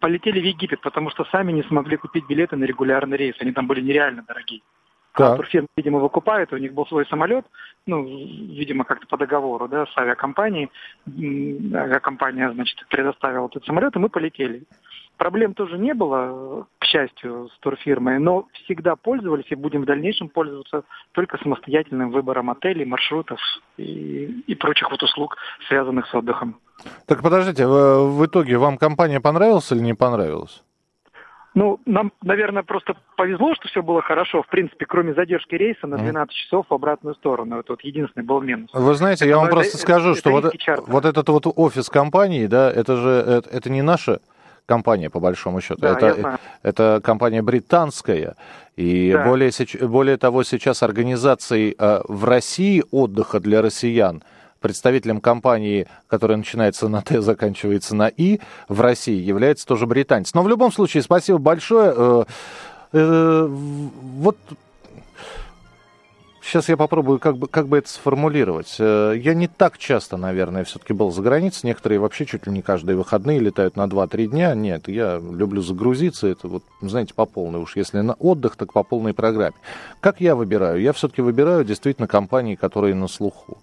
полетели 0.00 0.40
в 0.40 0.44
Египет, 0.44 0.80
потому 0.80 1.10
что 1.10 1.24
сами 1.26 1.52
не 1.52 1.62
смогли 1.62 1.96
купить 1.96 2.26
билеты 2.28 2.56
на 2.56 2.64
регулярный 2.64 3.16
рейс. 3.16 3.36
Они 3.40 3.52
там 3.52 3.66
были 3.66 3.80
нереально 3.80 4.22
дорогие. 4.22 4.60
Так. 5.14 5.34
А 5.34 5.36
турфирма, 5.36 5.68
видимо, 5.76 5.98
выкупает, 5.98 6.52
у 6.52 6.56
них 6.56 6.72
был 6.72 6.86
свой 6.86 7.04
самолет, 7.06 7.44
ну, 7.86 8.02
видимо, 8.02 8.84
как-то 8.84 9.06
по 9.06 9.18
договору, 9.18 9.68
да, 9.68 9.84
с 9.84 9.98
авиакомпанией. 9.98 10.70
Авиакомпания, 11.06 12.50
значит, 12.52 12.86
предоставила 12.88 13.46
этот 13.46 13.64
самолет, 13.66 13.94
и 13.94 13.98
мы 13.98 14.08
полетели. 14.08 14.62
Проблем 15.22 15.54
тоже 15.54 15.78
не 15.78 15.94
было, 15.94 16.66
к 16.80 16.84
счастью, 16.84 17.48
с 17.54 17.58
турфирмой, 17.60 18.18
но 18.18 18.48
всегда 18.64 18.96
пользовались 18.96 19.44
и 19.50 19.54
будем 19.54 19.82
в 19.82 19.84
дальнейшем 19.84 20.28
пользоваться 20.28 20.82
только 21.12 21.38
самостоятельным 21.38 22.10
выбором 22.10 22.50
отелей, 22.50 22.84
маршрутов 22.84 23.38
и, 23.76 24.42
и 24.48 24.54
прочих 24.56 24.90
вот 24.90 25.00
услуг, 25.00 25.36
связанных 25.68 26.08
с 26.08 26.14
отдыхом. 26.16 26.56
Так 27.06 27.22
подождите, 27.22 27.68
в, 27.68 28.26
итоге 28.26 28.58
вам 28.58 28.78
компания 28.78 29.20
понравилась 29.20 29.70
или 29.70 29.78
не 29.78 29.94
понравилась? 29.94 30.64
Ну, 31.54 31.78
нам, 31.86 32.10
наверное, 32.22 32.64
просто 32.64 32.96
повезло, 33.16 33.54
что 33.54 33.68
все 33.68 33.80
было 33.80 34.02
хорошо. 34.02 34.42
В 34.42 34.48
принципе, 34.48 34.86
кроме 34.86 35.14
задержки 35.14 35.54
рейса 35.54 35.86
на 35.86 35.98
12 35.98 36.34
часов 36.34 36.66
в 36.68 36.74
обратную 36.74 37.14
сторону. 37.14 37.60
Это 37.60 37.74
вот 37.74 37.82
единственный 37.82 38.24
был 38.24 38.40
минус. 38.40 38.70
Вы 38.72 38.94
знаете, 38.94 39.28
я 39.28 39.36
вам 39.36 39.46
это, 39.46 39.54
просто 39.54 39.76
это, 39.76 39.82
скажу, 39.86 40.10
это, 40.12 40.18
что 40.18 40.30
вот, 40.30 40.54
вот 40.88 41.04
этот 41.04 41.28
вот 41.28 41.46
офис 41.46 41.88
компании, 41.90 42.46
да, 42.46 42.68
это 42.72 42.96
же 42.96 43.10
это, 43.10 43.48
это 43.50 43.70
не 43.70 43.82
наша 43.82 44.18
компания, 44.66 45.10
по 45.10 45.20
большому 45.20 45.60
счету. 45.60 45.80
Да, 45.80 45.92
это, 45.92 46.38
это 46.62 47.00
компания 47.02 47.42
британская. 47.42 48.36
И 48.76 49.12
да. 49.12 49.24
более, 49.24 49.52
более 49.82 50.16
того, 50.16 50.44
сейчас 50.44 50.82
организацией 50.82 51.74
э, 51.78 52.00
в 52.08 52.24
России 52.24 52.82
отдыха 52.90 53.40
для 53.40 53.60
россиян 53.60 54.22
представителем 54.60 55.20
компании, 55.20 55.86
которая 56.06 56.38
начинается 56.38 56.88
на 56.88 57.02
Т, 57.02 57.20
заканчивается 57.20 57.94
на 57.94 58.08
И, 58.08 58.40
в 58.68 58.80
России 58.80 59.20
является 59.20 59.66
тоже 59.66 59.86
британец. 59.86 60.32
Но 60.32 60.42
в 60.42 60.48
любом 60.48 60.72
случае, 60.72 61.02
спасибо 61.02 61.38
большое. 61.38 61.92
Э, 61.94 62.24
э, 62.92 63.46
вот 63.48 64.38
Сейчас 66.42 66.68
я 66.68 66.76
попробую, 66.76 67.20
как 67.20 67.36
бы, 67.38 67.46
как 67.46 67.68
бы 67.68 67.78
это 67.78 67.88
сформулировать. 67.88 68.74
Э, 68.80 69.14
я 69.16 69.32
не 69.32 69.46
так 69.46 69.78
часто, 69.78 70.16
наверное, 70.16 70.64
все-таки 70.64 70.92
был 70.92 71.12
за 71.12 71.22
границей. 71.22 71.68
Некоторые 71.68 72.00
вообще 72.00 72.26
чуть 72.26 72.46
ли 72.46 72.52
не 72.52 72.62
каждые 72.62 72.96
выходные 72.96 73.38
летают 73.38 73.76
на 73.76 73.86
2-3 73.86 74.26
дня. 74.26 74.54
Нет, 74.54 74.88
я 74.88 75.18
люблю 75.18 75.62
загрузиться. 75.62 76.26
Это 76.26 76.48
вот, 76.48 76.64
знаете, 76.80 77.14
по 77.14 77.26
полной. 77.26 77.60
Уж 77.60 77.76
если 77.76 78.00
на 78.00 78.14
отдых, 78.14 78.56
так 78.56 78.72
по 78.72 78.82
полной 78.82 79.14
программе. 79.14 79.54
Как 80.00 80.20
я 80.20 80.34
выбираю? 80.34 80.80
Я 80.80 80.92
все-таки 80.92 81.22
выбираю 81.22 81.64
действительно 81.64 82.08
компании, 82.08 82.56
которые 82.56 82.96
на 82.96 83.06
слуху. 83.06 83.58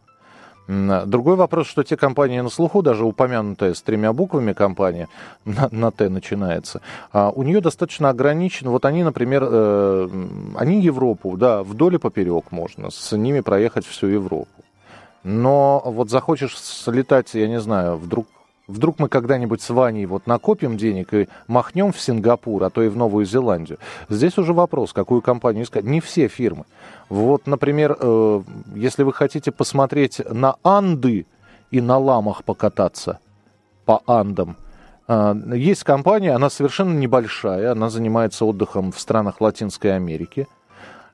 Другой 0.69 1.35
вопрос, 1.35 1.65
что 1.65 1.83
те 1.83 1.97
компании 1.97 2.41
на 2.41 2.49
слуху, 2.49 2.83
даже 2.83 3.03
упомянутая 3.03 3.73
с 3.73 3.81
тремя 3.81 4.13
буквами 4.13 4.53
компания, 4.53 5.07
на, 5.45 5.67
на 5.71 5.91
Т 5.91 6.09
начинается, 6.09 6.81
а 7.11 7.31
у 7.31 7.41
нее 7.41 7.59
достаточно 7.59 8.09
ограничен. 8.09 8.69
Вот 8.69 8.85
они, 8.85 9.03
например, 9.03 9.47
э, 9.49 10.09
они 10.55 10.79
Европу, 10.79 11.37
да, 11.37 11.63
вдоль 11.63 11.95
и 11.95 11.97
поперек 11.97 12.51
можно, 12.51 12.91
с 12.91 13.17
ними 13.17 13.39
проехать 13.39 13.87
всю 13.87 14.07
Европу. 14.07 14.47
Но 15.23 15.81
вот 15.85 16.11
захочешь 16.11 16.55
слетать, 16.55 17.33
я 17.33 17.47
не 17.47 17.59
знаю, 17.59 17.97
вдруг 17.97 18.27
Вдруг 18.69 18.99
мы 18.99 19.09
когда-нибудь 19.09 19.63
с 19.63 19.71
Ваней 19.71 20.05
вот 20.05 20.27
накопим 20.27 20.77
денег 20.77 21.11
и 21.15 21.27
махнем 21.47 21.91
в 21.91 21.99
Сингапур, 21.99 22.63
а 22.63 22.69
то 22.69 22.83
и 22.83 22.87
в 22.87 22.95
Новую 22.95 23.25
Зеландию. 23.25 23.79
Здесь 24.09 24.37
уже 24.37 24.53
вопрос, 24.53 24.93
какую 24.93 25.23
компанию 25.23 25.63
искать. 25.63 25.85
Не 25.85 25.99
все 26.01 26.27
фирмы. 26.27 26.65
Вот, 27.09 27.47
например, 27.47 27.97
э, 27.99 28.41
если 28.75 29.01
вы 29.01 29.11
хотите 29.11 29.51
посмотреть 29.51 30.21
на 30.29 30.57
Анды 30.61 31.25
и 31.71 31.81
на 31.81 31.97
ламах 31.97 32.43
покататься 32.43 33.17
по 33.85 34.03
Андам, 34.05 34.55
э, 35.07 35.33
есть 35.55 35.83
компания, 35.83 36.35
она 36.35 36.51
совершенно 36.51 36.93
небольшая, 36.93 37.71
она 37.71 37.89
занимается 37.89 38.45
отдыхом 38.45 38.91
в 38.91 38.99
странах 38.99 39.41
Латинской 39.41 39.95
Америки– 39.95 40.47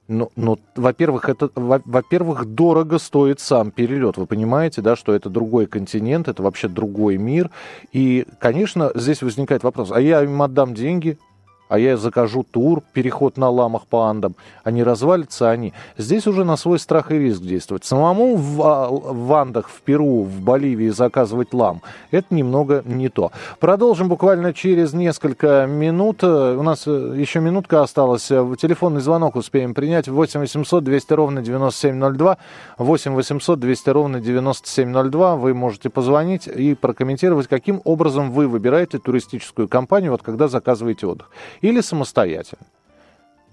ну, 0.07 0.31
ну 0.35 0.59
во-первых, 0.75 1.29
это, 1.29 1.49
во-первых, 1.55 2.45
дорого 2.45 2.99
стоит 2.99 3.39
сам 3.39 3.71
перелет. 3.71 4.17
Вы 4.17 4.27
понимаете, 4.27 4.81
да, 4.81 4.95
что 4.95 5.13
это 5.13 5.29
другой 5.29 5.65
континент, 5.65 6.27
это 6.27 6.43
вообще 6.43 6.67
другой 6.67 7.17
мир. 7.17 7.49
И, 7.91 8.25
конечно, 8.39 8.91
здесь 8.93 9.21
возникает 9.21 9.63
вопрос, 9.63 9.91
а 9.91 9.99
я 9.99 10.23
им 10.23 10.41
отдам 10.41 10.73
деньги, 10.73 11.17
а 11.67 11.79
я 11.79 11.97
закажу 11.97 12.43
тур, 12.43 12.81
переход 12.93 13.37
на 13.37 13.49
ламах 13.49 13.87
по 13.87 14.03
Андам, 14.03 14.35
а 14.63 14.71
не 14.71 14.83
развалятся 14.83 15.49
они. 15.49 15.73
Здесь 15.97 16.27
уже 16.27 16.43
на 16.43 16.57
свой 16.57 16.79
страх 16.79 17.11
и 17.11 17.17
риск 17.17 17.41
действовать. 17.41 17.85
Самому 17.85 18.35
в, 18.35 18.61
а, 18.61 18.89
в 18.89 19.33
Андах, 19.33 19.69
в 19.69 19.81
Перу, 19.81 20.23
в 20.23 20.41
Боливии 20.41 20.89
заказывать 20.89 21.53
лам, 21.53 21.81
это 22.11 22.33
немного 22.33 22.83
не 22.85 23.09
то. 23.09 23.31
Продолжим 23.59 24.09
буквально 24.09 24.53
через 24.53 24.93
несколько 24.93 25.65
минут. 25.67 26.23
У 26.23 26.61
нас 26.61 26.83
э, 26.87 27.15
еще 27.17 27.39
минутка 27.39 27.81
осталась. 27.81 28.27
Телефонный 28.27 29.01
звонок 29.01 29.35
успеем 29.35 29.73
принять. 29.73 30.07
8 30.07 30.39
800 30.39 30.83
200 30.83 31.13
ровно 31.13 31.41
9702. 31.41 32.37
8 32.77 33.13
800 33.13 33.59
200 33.59 33.89
ровно 33.89 34.19
9702. 34.19 35.35
Вы 35.35 35.53
можете 35.53 35.89
позвонить 35.89 36.47
и 36.47 36.75
прокомментировать, 36.75 37.47
каким 37.47 37.81
образом 37.83 38.31
вы 38.31 38.47
выбираете 38.47 38.99
туристическую 38.99 39.67
компанию, 39.67 40.11
вот 40.11 40.21
когда 40.21 40.47
заказываете 40.47 41.07
отдых 41.07 41.29
или 41.61 41.81
самостоятельно. 41.81 42.65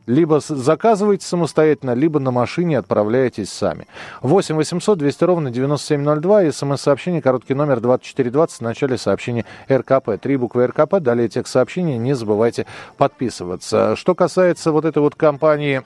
Либо 0.07 0.41
заказываете 0.41 1.25
самостоятельно, 1.25 1.93
либо 1.93 2.19
на 2.19 2.33
машине 2.33 2.79
отправляетесь 2.79 3.51
сами. 3.51 3.87
8 4.23 4.57
800 4.57 4.99
200 4.99 5.25
ровно 5.25 5.51
9702, 5.51 6.51
смс-сообщение, 6.51 7.23
короткий 7.23 7.55
номер 7.55 7.81
2420, 7.81 8.59
в 8.59 8.61
начале 8.63 8.99
сообщения 8.99 9.45
РКП. 9.71 10.21
Три 10.21 10.37
буквы 10.37 10.67
РКП, 10.67 10.97
далее 10.99 11.29
текст 11.29 11.53
сообщения, 11.53 11.99
не 11.99 12.15
забывайте 12.15 12.67
подписываться. 12.97 13.95
Что 13.95 14.17
касается 14.17 14.73
вот 14.73 14.85
этой 14.85 14.99
вот 14.99 15.15
компании 15.15 15.83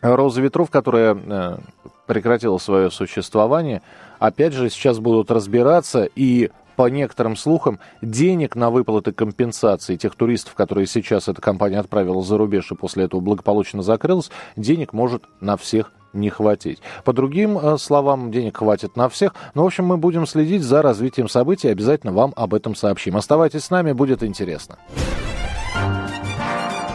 «Роза 0.00 0.40
ветров», 0.40 0.70
которая 0.70 1.14
э, 1.14 1.58
прекратила 2.06 2.56
свое 2.56 2.90
существование, 2.90 3.82
опять 4.18 4.54
же, 4.54 4.70
сейчас 4.70 5.00
будут 5.00 5.30
разбираться 5.30 6.08
и 6.14 6.50
по 6.78 6.88
некоторым 6.88 7.34
слухам, 7.34 7.80
денег 8.02 8.54
на 8.54 8.70
выплаты 8.70 9.10
компенсации 9.10 9.96
тех 9.96 10.14
туристов, 10.14 10.54
которые 10.54 10.86
сейчас 10.86 11.26
эта 11.26 11.42
компания 11.42 11.80
отправила 11.80 12.22
за 12.22 12.38
рубеж 12.38 12.70
и 12.70 12.76
после 12.76 13.02
этого 13.02 13.18
благополучно 13.18 13.82
закрылась, 13.82 14.30
денег 14.54 14.92
может 14.92 15.24
на 15.40 15.56
всех 15.56 15.92
не 16.12 16.30
хватить. 16.30 16.78
По 17.04 17.12
другим 17.12 17.58
э, 17.58 17.78
словам, 17.78 18.30
денег 18.30 18.58
хватит 18.58 18.94
на 18.94 19.08
всех. 19.08 19.34
Но, 19.54 19.64
в 19.64 19.66
общем, 19.66 19.86
мы 19.86 19.96
будем 19.96 20.24
следить 20.24 20.62
за 20.62 20.80
развитием 20.80 21.28
событий, 21.28 21.66
обязательно 21.66 22.12
вам 22.12 22.32
об 22.36 22.54
этом 22.54 22.76
сообщим. 22.76 23.16
Оставайтесь 23.16 23.64
с 23.64 23.70
нами, 23.70 23.90
будет 23.90 24.22
интересно. 24.22 24.78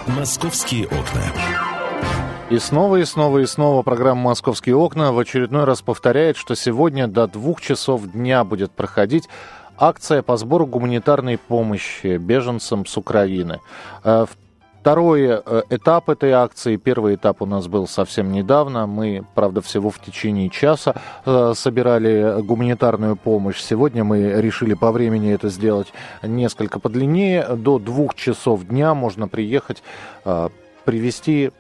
Московские 0.08 0.86
окна. 0.86 1.24
И 2.50 2.60
снова, 2.60 2.98
и 2.98 3.06
снова, 3.06 3.40
и 3.40 3.46
снова 3.48 3.82
программа 3.82 4.30
«Московские 4.30 4.76
окна» 4.76 5.12
в 5.12 5.18
очередной 5.18 5.64
раз 5.64 5.82
повторяет, 5.82 6.38
что 6.38 6.56
сегодня 6.56 7.08
до 7.08 7.26
двух 7.26 7.62
часов 7.62 8.12
дня 8.12 8.44
будет 8.44 8.72
проходить 8.72 9.28
акция 9.78 10.22
по 10.22 10.38
сбору 10.38 10.66
гуманитарной 10.66 11.38
помощи 11.38 12.18
беженцам 12.18 12.86
с 12.86 12.98
Украины. 12.98 13.60
Э, 14.04 14.26
второй 14.82 15.22
э, 15.24 15.62
этап 15.70 16.10
этой 16.10 16.32
акции, 16.32 16.78
первый 16.78 17.16
этап 17.16 17.42
у 17.42 17.46
нас 17.46 17.68
был 17.68 17.88
совсем 17.88 18.32
недавно. 18.32 18.86
Мы, 18.88 19.26
правда, 19.36 19.62
всего 19.62 19.90
в 19.90 20.00
течение 20.00 20.50
часа 20.50 20.96
э, 21.26 21.54
собирали 21.56 22.42
гуманитарную 22.42 23.16
помощь. 23.16 23.60
Сегодня 23.60 24.04
мы 24.04 24.42
решили 24.42 24.74
по 24.74 24.92
времени 24.92 25.34
это 25.34 25.50
сделать 25.50 25.94
несколько 26.22 26.80
подлиннее. 26.80 27.48
До 27.56 27.80
двух 27.80 28.16
часов 28.16 28.66
дня 28.66 28.94
можно 28.94 29.28
приехать, 29.28 29.84
привезти 30.86 31.52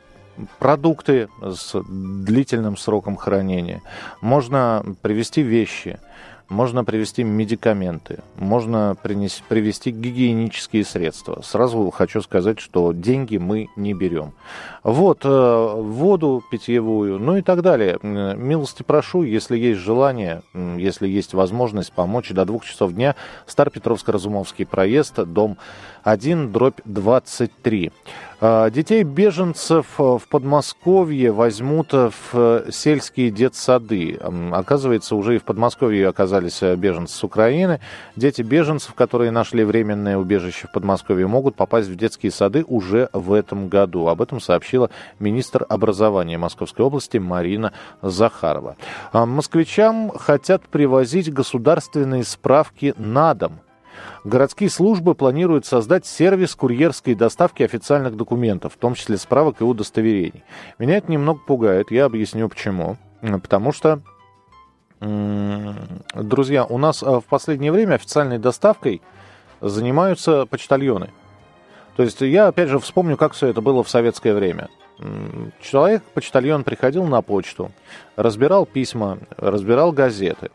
продукты 0.59 1.29
с 1.41 1.75
длительным 1.87 2.75
сроком 2.77 3.15
хранения. 3.15 3.81
Можно 4.21 4.83
привезти 5.01 5.41
вещи– 5.41 5.99
можно 6.53 6.85
привезти 6.85 7.23
медикаменты, 7.23 8.19
можно 8.37 8.95
принес, 9.01 9.41
привезти 9.49 9.91
гигиенические 9.91 10.85
средства. 10.85 11.41
Сразу 11.43 11.89
хочу 11.89 12.21
сказать, 12.21 12.59
что 12.59 12.93
деньги 12.93 13.37
мы 13.37 13.69
не 13.75 13.93
берем. 13.93 14.33
Вот, 14.83 15.21
э, 15.25 15.73
воду 15.75 16.43
питьевую, 16.51 17.19
ну 17.19 17.37
и 17.37 17.41
так 17.41 17.61
далее. 17.61 17.97
Милости 18.01 18.83
прошу, 18.83 19.23
если 19.23 19.57
есть 19.57 19.79
желание, 19.79 20.43
если 20.53 21.07
есть 21.07 21.33
возможность 21.33 21.91
помочь 21.91 22.29
до 22.29 22.45
двух 22.45 22.65
часов 22.65 22.93
дня, 22.93 23.15
Старо-Петровско-Разумовский 23.47 24.65
проезд, 24.65 25.23
дом 25.25 25.57
1, 26.03 26.51
дробь 26.51 26.79
23. 26.85 27.91
А, 28.45 28.69
детей 28.69 29.03
беженцев 29.03 29.85
э, 29.99 30.03
в 30.03 30.27
Подмосковье 30.27 31.31
возьмут 31.31 31.93
в 31.93 32.11
э, 32.33 32.65
сельские 32.71 33.31
детсады. 33.31 34.19
Оказывается, 34.51 35.15
уже 35.15 35.35
и 35.35 35.37
в 35.37 35.45
Подмосковье 35.45 36.09
оказались 36.09 36.61
э, 36.61 36.75
беженцы 36.75 37.15
с 37.15 37.23
Украины. 37.23 37.79
Дети 38.17 38.41
беженцев, 38.41 38.95
которые 38.95 39.31
нашли 39.31 39.63
временное 39.63 40.17
убежище 40.17 40.67
в 40.67 40.73
Подмосковье, 40.73 41.25
могут 41.25 41.55
попасть 41.55 41.87
в 41.87 41.95
детские 41.95 42.33
сады 42.33 42.65
уже 42.67 43.07
в 43.13 43.31
этом 43.31 43.69
году. 43.69 44.09
Об 44.09 44.21
этом 44.21 44.41
сообщила 44.41 44.89
министр 45.19 45.65
образования 45.69 46.37
Московской 46.37 46.83
области 46.83 47.19
Марина 47.19 47.71
Захарова. 48.01 48.75
А, 49.13 49.25
москвичам 49.25 50.09
хотят 50.09 50.63
привозить 50.63 51.31
государственные 51.31 52.25
справки 52.25 52.93
на 52.97 53.35
дом– 53.35 53.61
Городские 54.23 54.69
службы 54.69 55.15
планируют 55.15 55.65
создать 55.65 56.05
сервис 56.05 56.55
курьерской 56.55 57.15
доставки 57.15 57.63
официальных 57.63 58.15
документов, 58.15 58.73
в 58.73 58.77
том 58.77 58.95
числе 58.95 59.17
справок 59.17 59.61
и 59.61 59.63
удостоверений. 59.63 60.43
Меня 60.79 60.97
это 60.97 61.11
немного 61.11 61.39
пугает, 61.45 61.91
я 61.91 62.05
объясню 62.05 62.47
почему. 62.49 62.97
Потому 63.21 63.71
что, 63.71 64.01
друзья, 64.99 66.65
у 66.65 66.77
нас 66.77 67.03
э, 67.03 67.05
в 67.05 67.23
последнее 67.23 67.71
время 67.71 67.95
официальной 67.95 68.37
доставкой 68.37 69.01
занимаются 69.61 70.45
почтальоны. 70.45 71.11
То 71.95 72.03
есть 72.03 72.21
я, 72.21 72.47
опять 72.47 72.69
же, 72.69 72.79
вспомню, 72.79 73.17
как 73.17 73.33
все 73.33 73.47
это 73.47 73.61
было 73.61 73.83
в 73.83 73.89
советское 73.89 74.33
время. 74.33 74.69
Человек, 75.61 76.03
почтальон, 76.13 76.63
приходил 76.63 77.05
на 77.05 77.21
почту, 77.21 77.71
разбирал 78.15 78.65
письма, 78.65 79.19
разбирал 79.37 79.91
газеты. 79.91 80.51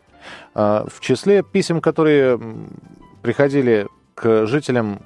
А, 0.55 0.87
в 0.89 1.01
числе 1.01 1.43
писем, 1.43 1.81
которые 1.81 2.41
приходили 3.23 3.89
к 4.15 4.47
жителям 4.47 5.01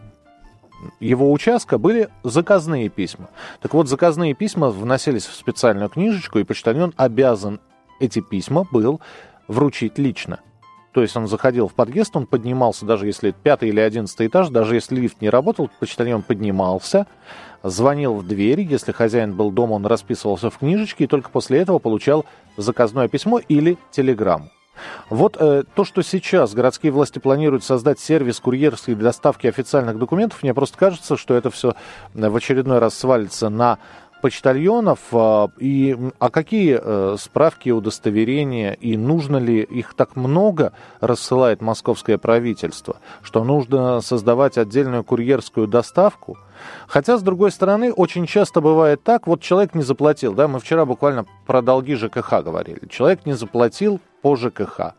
его 1.01 1.31
участка 1.31 1.79
были 1.79 2.09
заказные 2.25 2.89
письма. 2.89 3.29
Так 3.61 3.75
вот, 3.75 3.89
заказные 3.89 4.35
письма 4.35 4.71
вносились 4.71 5.27
в 5.27 5.35
специальную 5.35 5.89
книжечку, 5.89 6.39
и 6.39 6.45
почтальон 6.45 6.93
обязан 6.97 7.61
эти 8.01 8.21
письма 8.21 8.67
был 8.71 9.01
вручить 9.49 9.99
лично. 9.99 10.41
То 10.93 11.01
есть 11.01 11.17
он 11.17 11.27
заходил 11.27 11.69
в 11.69 11.75
подъезд, 11.75 12.17
он 12.17 12.27
поднимался, 12.27 12.85
даже 12.85 13.07
если 13.07 13.31
пятый 13.31 13.71
или 13.71 13.81
одиннадцатый 13.81 14.27
этаж, 14.27 14.51
даже 14.51 14.75
если 14.75 14.97
лифт 14.97 15.23
не 15.23 15.31
работал, 15.31 15.71
почтальон 15.81 16.23
поднимался, 16.23 17.07
звонил 17.63 18.15
в 18.17 18.27
дверь, 18.27 18.61
если 18.61 18.93
хозяин 18.93 19.35
был 19.35 19.51
дома, 19.51 19.75
он 19.75 19.87
расписывался 19.87 20.51
в 20.51 20.59
книжечке, 20.59 21.05
и 21.05 21.07
только 21.07 21.31
после 21.31 21.61
этого 21.61 21.79
получал 21.79 22.27
заказное 22.59 23.09
письмо 23.09 23.39
или 23.39 23.79
телеграмму. 23.91 24.51
Вот 25.11 25.37
э, 25.39 25.65
то, 25.75 25.85
что 25.85 26.03
сейчас 26.03 26.55
городские 26.55 26.93
власти 26.93 27.19
планируют 27.19 27.65
создать 27.65 28.01
сервис 28.01 28.41
курьерской 28.41 28.95
доставки 28.95 29.47
официальных 29.47 29.99
документов, 29.99 30.43
мне 30.43 30.55
просто 30.55 30.79
кажется, 30.79 31.17
что 31.17 31.35
это 31.35 31.51
все 31.51 31.75
э, 32.15 32.29
в 32.29 32.37
очередной 32.37 32.79
раз 32.79 32.95
свалится 32.95 33.49
на 33.49 33.79
почтальонов. 34.23 35.01
Э, 35.13 35.49
и, 35.59 35.95
а 36.19 36.31
какие 36.31 36.81
э, 36.81 37.17
справки, 37.19 37.69
удостоверения 37.69 38.73
и 38.73 38.97
нужно 38.97 39.37
ли 39.37 39.61
их 39.61 39.93
так 39.95 40.17
много 40.17 40.73
рассылает 41.01 41.61
московское 41.61 42.17
правительство, 42.17 42.97
что 43.23 43.45
нужно 43.45 44.01
создавать 44.01 44.57
отдельную 44.57 45.05
курьерскую 45.05 45.67
доставку? 45.67 46.39
Хотя, 46.87 47.19
с 47.19 47.23
другой 47.23 47.51
стороны, 47.51 47.93
очень 47.93 48.27
часто 48.27 48.61
бывает 48.61 49.03
так, 49.03 49.27
вот 49.27 49.43
человек 49.43 49.75
не 49.75 49.83
заплатил, 49.83 50.33
да, 50.33 50.49
мы 50.49 50.61
вчера 50.61 50.87
буквально 50.87 51.27
про 51.47 51.61
долги 51.61 51.97
ЖКХ 51.97 52.43
говорили. 52.43 52.87
Человек 52.89 53.27
не 53.27 53.35
заплатил 53.35 54.01
по 54.23 54.37
ЖКХ. 54.37 54.95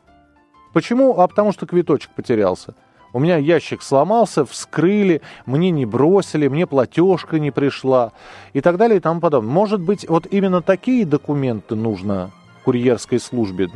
Почему? 0.73 1.19
А 1.19 1.27
потому 1.27 1.53
что 1.53 1.65
квиточек 1.65 2.11
потерялся. 2.15 2.75
У 3.13 3.19
меня 3.19 3.37
ящик 3.37 3.83
сломался, 3.83 4.43
вскрыли, 4.43 5.21
мне 5.45 5.69
не 5.69 5.85
бросили, 5.85 6.47
мне 6.47 6.65
платежка 6.65 7.39
не 7.39 7.51
пришла 7.51 8.11
и 8.53 8.61
так 8.61 8.77
далее 8.77 8.97
и 8.97 8.99
тому 8.99 9.21
подобное. 9.21 9.53
Может 9.53 9.81
быть, 9.81 10.09
вот 10.09 10.25
именно 10.31 10.63
такие 10.63 11.05
документы 11.05 11.75
нужно 11.75 12.31
курьерской 12.65 13.19
службе 13.19 13.69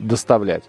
доставлять? 0.00 0.64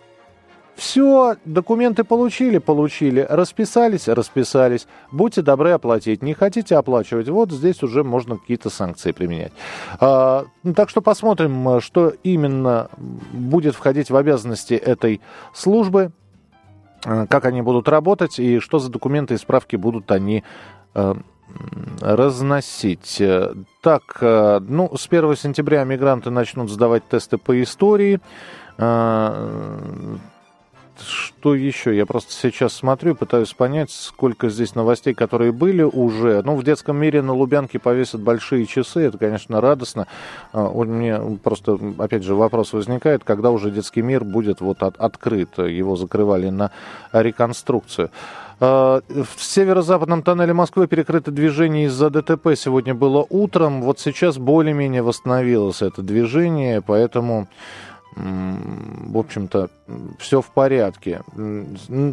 Все, 0.76 1.38
документы 1.44 2.04
получили, 2.04 2.60
получили, 2.60 3.26
расписались, 3.28 4.08
расписались. 4.08 4.86
Будьте 5.12 5.42
добры 5.42 5.72
оплатить. 5.72 6.22
Не 6.22 6.36
хотите 6.36 6.76
оплачивать, 6.76 7.30
вот 7.30 7.52
здесь 7.52 7.82
уже 7.82 8.04
можно 8.04 8.38
какие-то 8.38 8.70
санкции 8.70 9.12
применять. 9.12 9.54
А, 10.00 10.46
так 10.76 10.90
что 10.90 11.02
посмотрим, 11.02 11.82
что 11.82 12.14
именно 12.24 12.92
будет 13.32 13.74
входить 13.74 14.12
в 14.12 14.16
обязанности 14.16 14.76
этой 14.76 15.20
службы, 15.52 16.12
как 17.02 17.46
они 17.46 17.62
будут 17.62 17.88
работать 17.88 18.40
и 18.40 18.60
что 18.60 18.80
за 18.80 18.90
документы 18.90 19.36
и 19.36 19.38
справки 19.38 19.76
будут 19.76 20.12
они 20.12 20.44
а, 20.94 21.18
разносить. 22.02 23.22
Так, 23.82 24.18
а, 24.22 24.60
ну, 24.60 24.96
с 24.96 25.08
1 25.08 25.36
сентября 25.36 25.84
мигранты 25.84 26.30
начнут 26.30 26.70
сдавать 26.70 27.08
тесты 27.08 27.38
по 27.38 27.62
истории 27.62 28.20
что 31.02 31.56
еще? 31.56 31.96
Я 31.96 32.06
просто 32.06 32.32
сейчас 32.32 32.74
смотрю, 32.74 33.16
пытаюсь 33.16 33.54
понять, 33.54 33.92
сколько 33.92 34.50
здесь 34.50 34.76
новостей, 34.76 35.14
которые 35.14 35.52
были 35.52 35.84
уже. 35.84 36.42
Ну, 36.44 36.56
в 36.56 36.64
детском 36.64 36.98
мире 36.98 37.22
на 37.22 37.34
Лубянке 37.34 37.80
повесят 37.80 38.22
большие 38.22 38.66
часы, 38.66 39.02
это, 39.02 39.18
конечно, 39.18 39.62
радостно. 39.62 40.08
А, 40.54 40.68
у 40.68 40.84
меня 40.84 41.22
просто, 41.44 41.80
опять 41.98 42.24
же, 42.24 42.36
вопрос 42.36 42.74
возникает, 42.74 43.24
когда 43.24 43.52
уже 43.52 43.72
детский 43.72 44.02
мир 44.02 44.24
будет 44.24 44.62
вот 44.62 44.84
от, 44.84 44.98
открыт. 44.98 45.58
Его 45.58 45.96
закрывали 45.96 46.50
на 46.50 46.72
реконструкцию. 47.12 48.12
А, 48.60 49.02
в 49.08 49.44
северо-западном 49.44 50.24
тоннеле 50.24 50.54
Москвы 50.54 50.88
перекрыто 50.88 51.30
движение 51.32 51.86
из-за 51.86 52.10
ДТП. 52.10 52.56
Сегодня 52.56 52.96
было 52.96 53.26
утром. 53.30 53.82
Вот 53.82 54.00
сейчас 54.00 54.38
более-менее 54.38 55.04
восстановилось 55.04 55.82
это 55.82 56.02
движение, 56.02 56.82
поэтому 56.82 57.48
в 58.18 59.18
общем-то, 59.18 59.70
все 60.18 60.42
в 60.42 60.48
порядке. 60.48 61.22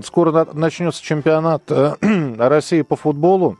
Скоро 0.04 0.46
начнется 0.52 1.02
чемпионат 1.02 1.62
э, 1.68 1.94
России 2.38 2.82
по 2.82 2.96
футболу. 2.96 3.56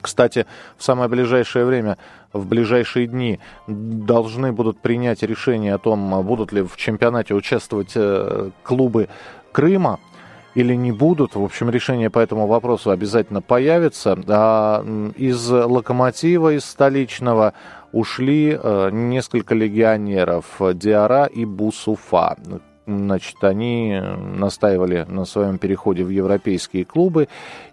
Кстати, 0.00 0.46
в 0.78 0.82
самое 0.82 1.10
ближайшее 1.10 1.66
время, 1.66 1.98
в 2.32 2.46
ближайшие 2.46 3.06
дни 3.06 3.38
должны 3.66 4.52
будут 4.52 4.80
принять 4.80 5.22
решение 5.22 5.74
о 5.74 5.78
том, 5.78 6.22
будут 6.24 6.52
ли 6.52 6.62
в 6.62 6.76
чемпионате 6.76 7.34
участвовать 7.34 7.92
э, 7.94 8.50
клубы 8.62 9.08
Крыма 9.52 10.00
или 10.54 10.74
не 10.74 10.92
будут. 10.92 11.34
В 11.34 11.42
общем, 11.42 11.68
решение 11.68 12.08
по 12.08 12.18
этому 12.18 12.46
вопросу 12.46 12.90
обязательно 12.90 13.42
появится. 13.42 14.18
А 14.28 14.82
из 15.16 15.50
локомотива, 15.50 16.54
из 16.54 16.64
столичного 16.64 17.52
ушли 17.94 18.58
э, 18.60 18.90
несколько 18.92 19.54
легионеров 19.54 20.60
Диара 20.74 21.26
и 21.26 21.44
Бусуфа. 21.44 22.36
Значит, 22.86 23.42
они 23.42 23.98
настаивали 23.98 25.06
на 25.08 25.24
своем 25.24 25.58
переходе 25.58 26.04
в 26.04 26.10
европейские 26.10 26.84
клубы 26.84 27.28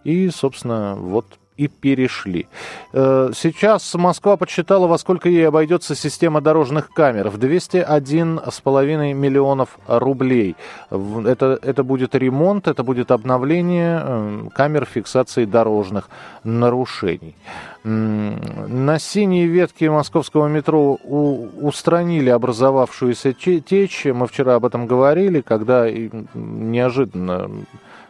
и, 0.06 0.30
собственно, 0.30 0.96
вот 0.96 1.26
и 1.58 1.68
перешли. 1.68 2.48
Э, 2.94 3.32
сейчас 3.36 3.94
Москва 3.96 4.38
подсчитала, 4.38 4.88
во 4.88 4.98
сколько 4.98 5.30
ей 5.30 5.48
обойдется 5.48 5.96
система 5.96 6.42
дорожных 6.42 6.92
камер. 6.92 7.30
В 7.30 7.38
201,5 7.38 9.14
миллионов 9.14 9.78
рублей. 9.88 10.56
Это, 10.90 11.60
это 11.62 11.84
будет 11.84 12.16
ремонт, 12.16 12.68
это 12.68 12.84
будет 12.84 13.12
обновление 13.12 14.02
э, 14.04 14.50
камер 14.56 14.86
фиксации 14.86 15.46
дорожных 15.46 16.10
нарушений. 16.44 17.36
На 17.84 19.00
синей 19.00 19.48
ветке 19.48 19.90
московского 19.90 20.48
метро 20.48 20.96
устранили 20.96 22.30
образовавшуюся 22.30 23.34
течь. 23.34 24.06
Мы 24.06 24.28
вчера 24.28 24.56
об 24.56 24.66
этом 24.66 24.86
говорили, 24.86 25.42
когда 25.42 25.90
неожиданно 25.90 27.50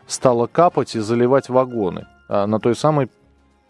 стало 0.08 0.48
капать 0.48 0.96
и 0.96 1.00
заливать 1.00 1.48
вагоны 1.48 2.06
а 2.32 2.48
на 2.48 2.62
той 2.62 2.76
самой 2.76 3.10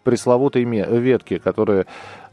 пресловутой 0.02 0.64
ветки, 0.64 1.38
которая, 1.38 1.86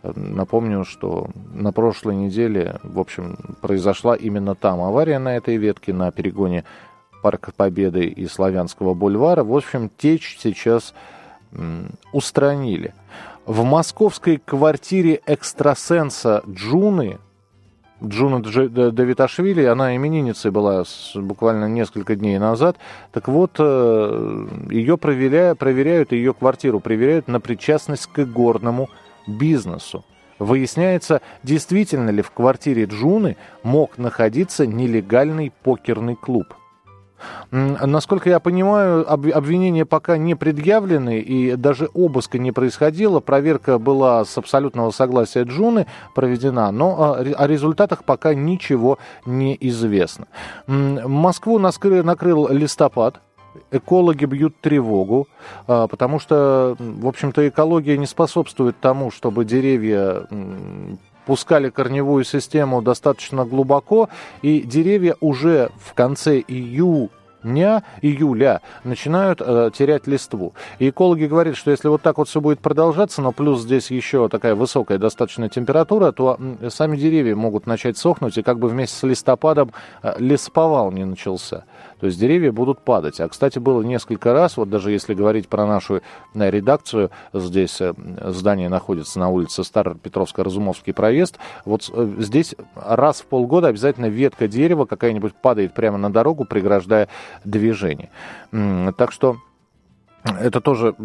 э, 0.03 0.11
напомню, 0.15 0.85
что 0.85 1.29
на 1.53 1.71
прошлой 1.71 2.15
неделе, 2.15 2.79
в 2.83 2.99
общем, 2.99 3.37
произошла 3.61 4.15
именно 4.15 4.55
там 4.55 4.81
авария 4.81 5.19
на 5.19 5.35
этой 5.35 5.57
ветке, 5.57 5.93
на 5.93 6.11
перегоне 6.11 6.63
Парка 7.21 7.51
Победы 7.55 8.05
и 8.05 8.27
Славянского 8.27 8.93
бульвара. 8.93 9.43
В 9.43 9.55
общем, 9.55 9.89
течь 9.97 10.37
сейчас 10.39 10.93
устранили. 12.13 12.93
В 13.45 13.63
московской 13.63 14.37
квартире 14.37 15.21
экстрасенса 15.25 16.43
Джуны 16.47 17.17
Джуна 18.03 18.41
Давиташвили, 18.41 19.63
она 19.65 19.95
именинницей 19.95 20.51
была 20.51 20.83
буквально 21.15 21.65
несколько 21.65 22.15
дней 22.15 22.39
назад. 22.39 22.77
Так 23.11 23.27
вот, 23.27 23.55
э, 23.59 24.47
ее 24.69 24.97
проверяют, 24.97 25.59
проверяют 25.59 26.11
ее 26.11 26.33
квартиру, 26.33 26.79
проверяют 26.79 27.27
на 27.27 27.39
причастность 27.39 28.07
к 28.07 28.23
горному 28.25 28.89
бизнесу. 29.27 30.05
Выясняется, 30.39 31.21
действительно 31.43 32.09
ли 32.09 32.21
в 32.21 32.31
квартире 32.31 32.85
Джуны 32.85 33.35
мог 33.63 33.97
находиться 33.97 34.65
нелегальный 34.65 35.51
покерный 35.63 36.15
клуб. 36.15 36.53
Насколько 37.51 38.29
я 38.29 38.39
понимаю, 38.39 39.11
обвинения 39.11 39.85
пока 39.85 40.17
не 40.17 40.35
предъявлены, 40.35 41.19
и 41.19 41.55
даже 41.55 41.89
обыска 41.93 42.39
не 42.39 42.51
происходило. 42.51 43.19
Проверка 43.19 43.79
была 43.79 44.25
с 44.25 44.37
абсолютного 44.37 44.91
согласия 44.91 45.43
Джуны 45.43 45.87
проведена, 46.15 46.71
но 46.71 47.13
о 47.13 47.47
результатах 47.47 48.03
пока 48.03 48.33
ничего 48.33 48.99
не 49.25 49.57
известно. 49.59 50.27
Москву 50.67 51.59
накрыл 51.59 52.47
листопад, 52.49 53.21
экологи 53.71 54.25
бьют 54.25 54.59
тревогу, 54.61 55.27
а, 55.67 55.87
потому 55.87 56.19
что, 56.19 56.75
в 56.79 57.07
общем-то, 57.07 57.47
экология 57.47 57.97
не 57.97 58.05
способствует 58.05 58.79
тому, 58.79 59.11
чтобы 59.11 59.45
деревья 59.45 60.27
пускали 61.29 61.69
корневую 61.69 62.23
систему 62.23 62.81
достаточно 62.81 63.45
глубоко, 63.45 64.09
и 64.41 64.61
деревья 64.61 65.15
уже 65.19 65.69
в 65.77 65.93
конце 65.93 66.39
июня 66.39 67.09
дня 67.43 67.83
июля 68.01 68.61
начинают 68.83 69.41
э, 69.41 69.71
терять 69.73 70.07
листву. 70.07 70.53
И 70.79 70.89
экологи 70.89 71.25
говорят, 71.25 71.55
что 71.55 71.71
если 71.71 71.87
вот 71.87 72.01
так 72.01 72.17
вот 72.17 72.27
все 72.27 72.41
будет 72.41 72.59
продолжаться, 72.59 73.21
но 73.21 73.31
плюс 73.31 73.61
здесь 73.61 73.91
еще 73.91 74.29
такая 74.29 74.55
высокая 74.55 74.97
достаточно 74.97 75.49
температура, 75.49 76.11
то 76.11 76.37
э, 76.39 76.69
сами 76.69 76.97
деревья 76.97 77.35
могут 77.35 77.67
начать 77.67 77.97
сохнуть, 77.97 78.37
и 78.37 78.41
как 78.41 78.59
бы 78.59 78.67
вместе 78.67 78.95
с 78.95 79.03
листопадом 79.03 79.71
э, 80.03 80.15
лесповал 80.19 80.91
не 80.91 81.05
начался. 81.05 81.65
То 81.99 82.05
есть 82.05 82.19
деревья 82.19 82.51
будут 82.51 82.79
падать. 82.79 83.19
А, 83.19 83.27
кстати, 83.27 83.59
было 83.59 83.81
несколько 83.81 84.33
раз, 84.33 84.57
вот 84.57 84.69
даже 84.69 84.91
если 84.91 85.13
говорить 85.13 85.49
про 85.49 85.65
нашу 85.65 86.01
э, 86.33 86.49
редакцию, 86.49 87.11
здесь 87.33 87.81
э, 87.81 87.93
здание 88.23 88.69
находится 88.69 89.19
на 89.19 89.29
улице 89.29 89.63
Старопетровско-Разумовский 89.63 90.93
проезд, 90.93 91.37
вот 91.65 91.89
э, 91.93 92.15
здесь 92.19 92.55
раз 92.75 93.21
в 93.21 93.25
полгода 93.25 93.67
обязательно 93.67 94.05
ветка 94.05 94.47
дерева 94.47 94.85
какая-нибудь 94.85 95.35
падает 95.35 95.73
прямо 95.73 95.97
на 95.97 96.11
дорогу, 96.11 96.45
преграждая 96.45 97.09
движение. 97.43 98.09
Так 98.51 99.11
что 99.11 99.37
это 100.23 100.61
тоже 100.61 100.95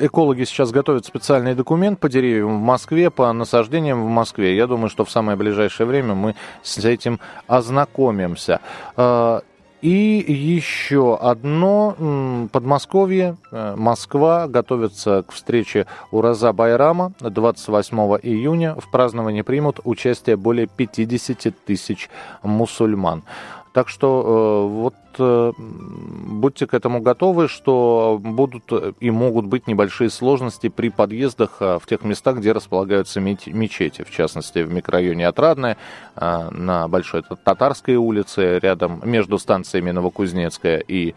экологи 0.00 0.44
сейчас 0.44 0.70
готовят 0.70 1.06
специальный 1.06 1.54
документ 1.54 1.98
по 1.98 2.08
деревьям 2.08 2.58
в 2.58 2.62
Москве, 2.62 3.10
по 3.10 3.32
насаждениям 3.32 4.04
в 4.04 4.08
Москве. 4.08 4.56
Я 4.56 4.66
думаю, 4.66 4.88
что 4.88 5.04
в 5.04 5.10
самое 5.10 5.36
ближайшее 5.36 5.86
время 5.86 6.14
мы 6.14 6.34
с 6.62 6.78
этим 6.78 7.20
ознакомимся. 7.46 8.60
А, 8.96 9.42
и 9.82 10.24
еще 10.28 11.18
одно. 11.20 12.48
Подмосковье, 12.52 13.36
э, 13.50 13.74
Москва 13.76 14.46
готовится 14.46 15.24
к 15.26 15.32
встрече 15.32 15.86
Ураза 16.12 16.52
Байрама 16.52 17.12
28 17.18 17.96
июня. 18.22 18.76
В 18.76 18.88
праздновании 18.90 19.42
примут 19.42 19.80
участие 19.82 20.36
более 20.36 20.68
50 20.68 21.52
тысяч 21.66 22.08
мусульман. 22.44 23.24
Так 23.72 23.88
что 23.88 24.68
э, 24.68 24.74
вот 24.74 24.94
э, 25.18 25.52
будьте 25.56 26.66
к 26.66 26.74
этому 26.74 27.00
готовы, 27.00 27.48
что 27.48 28.20
будут 28.22 28.70
и 29.00 29.10
могут 29.10 29.46
быть 29.46 29.66
небольшие 29.66 30.10
сложности 30.10 30.68
при 30.68 30.90
подъездах 30.90 31.56
э, 31.60 31.78
в 31.80 31.86
тех 31.86 32.04
местах, 32.04 32.36
где 32.36 32.52
располагаются 32.52 33.20
мечети. 33.20 34.04
В 34.04 34.10
частности, 34.10 34.58
в 34.58 34.70
микрорайоне 34.70 35.26
Отрадное, 35.26 35.76
на 36.16 36.86
Большой 36.88 37.22
Татарской 37.22 37.96
улице, 37.96 38.58
рядом 38.58 39.00
между 39.04 39.38
станциями 39.38 39.90
Новокузнецкая 39.90 40.78
и 40.78 41.14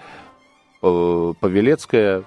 Павелецкая, 0.82 2.24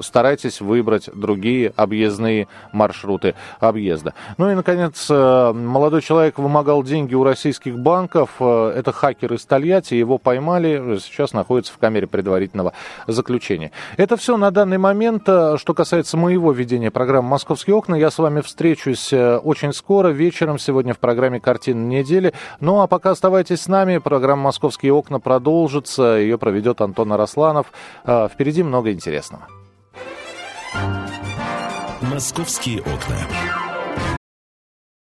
старайтесь 0.00 0.60
выбрать 0.60 1.10
другие 1.12 1.72
объездные 1.76 2.48
маршруты 2.72 3.34
объезда. 3.60 4.14
Ну 4.36 4.50
и, 4.50 4.54
наконец, 4.54 5.06
э, 5.10 5.52
молодой 5.52 6.02
человек 6.02 6.38
вымогал 6.38 6.82
деньги 6.82 7.14
у 7.14 7.24
российских 7.24 7.78
банков. 7.78 8.30
Э, 8.40 8.72
это 8.76 8.92
хакер 8.92 9.34
из 9.34 9.44
Тольятти, 9.44 9.94
его 9.94 10.18
поймали, 10.18 10.98
сейчас 10.98 11.32
находится 11.32 11.72
в 11.72 11.78
камере 11.78 12.06
предварительного 12.06 12.72
заключения. 13.06 13.72
Это 13.96 14.16
все 14.16 14.36
на 14.36 14.50
данный 14.50 14.78
момент, 14.78 15.24
э, 15.26 15.56
что 15.58 15.74
касается 15.74 16.16
моего 16.16 16.52
ведения 16.52 16.90
программы 16.90 17.28
«Московские 17.28 17.76
окна». 17.76 17.96
Я 17.96 18.10
с 18.10 18.18
вами 18.18 18.40
встречусь 18.40 19.12
очень 19.12 19.72
скоро, 19.72 20.08
вечером, 20.08 20.58
сегодня 20.58 20.94
в 20.94 20.98
программе 20.98 21.40
«Картина 21.40 21.86
недели». 21.86 22.32
Ну 22.60 22.80
а 22.80 22.86
пока 22.86 23.10
оставайтесь 23.10 23.62
с 23.62 23.68
нами, 23.68 23.98
программа 23.98 24.44
«Московские 24.44 24.92
окна» 24.92 25.20
продолжится, 25.20 26.16
ее 26.18 26.38
проведет 26.38 26.80
Антон 26.80 27.12
Арасланов. 27.12 27.72
Впереди 28.04 28.62
много 28.62 28.90
интересного 28.92 29.17
интересного. 29.18 29.48
Московские 32.02 32.80
окна. 32.80 33.57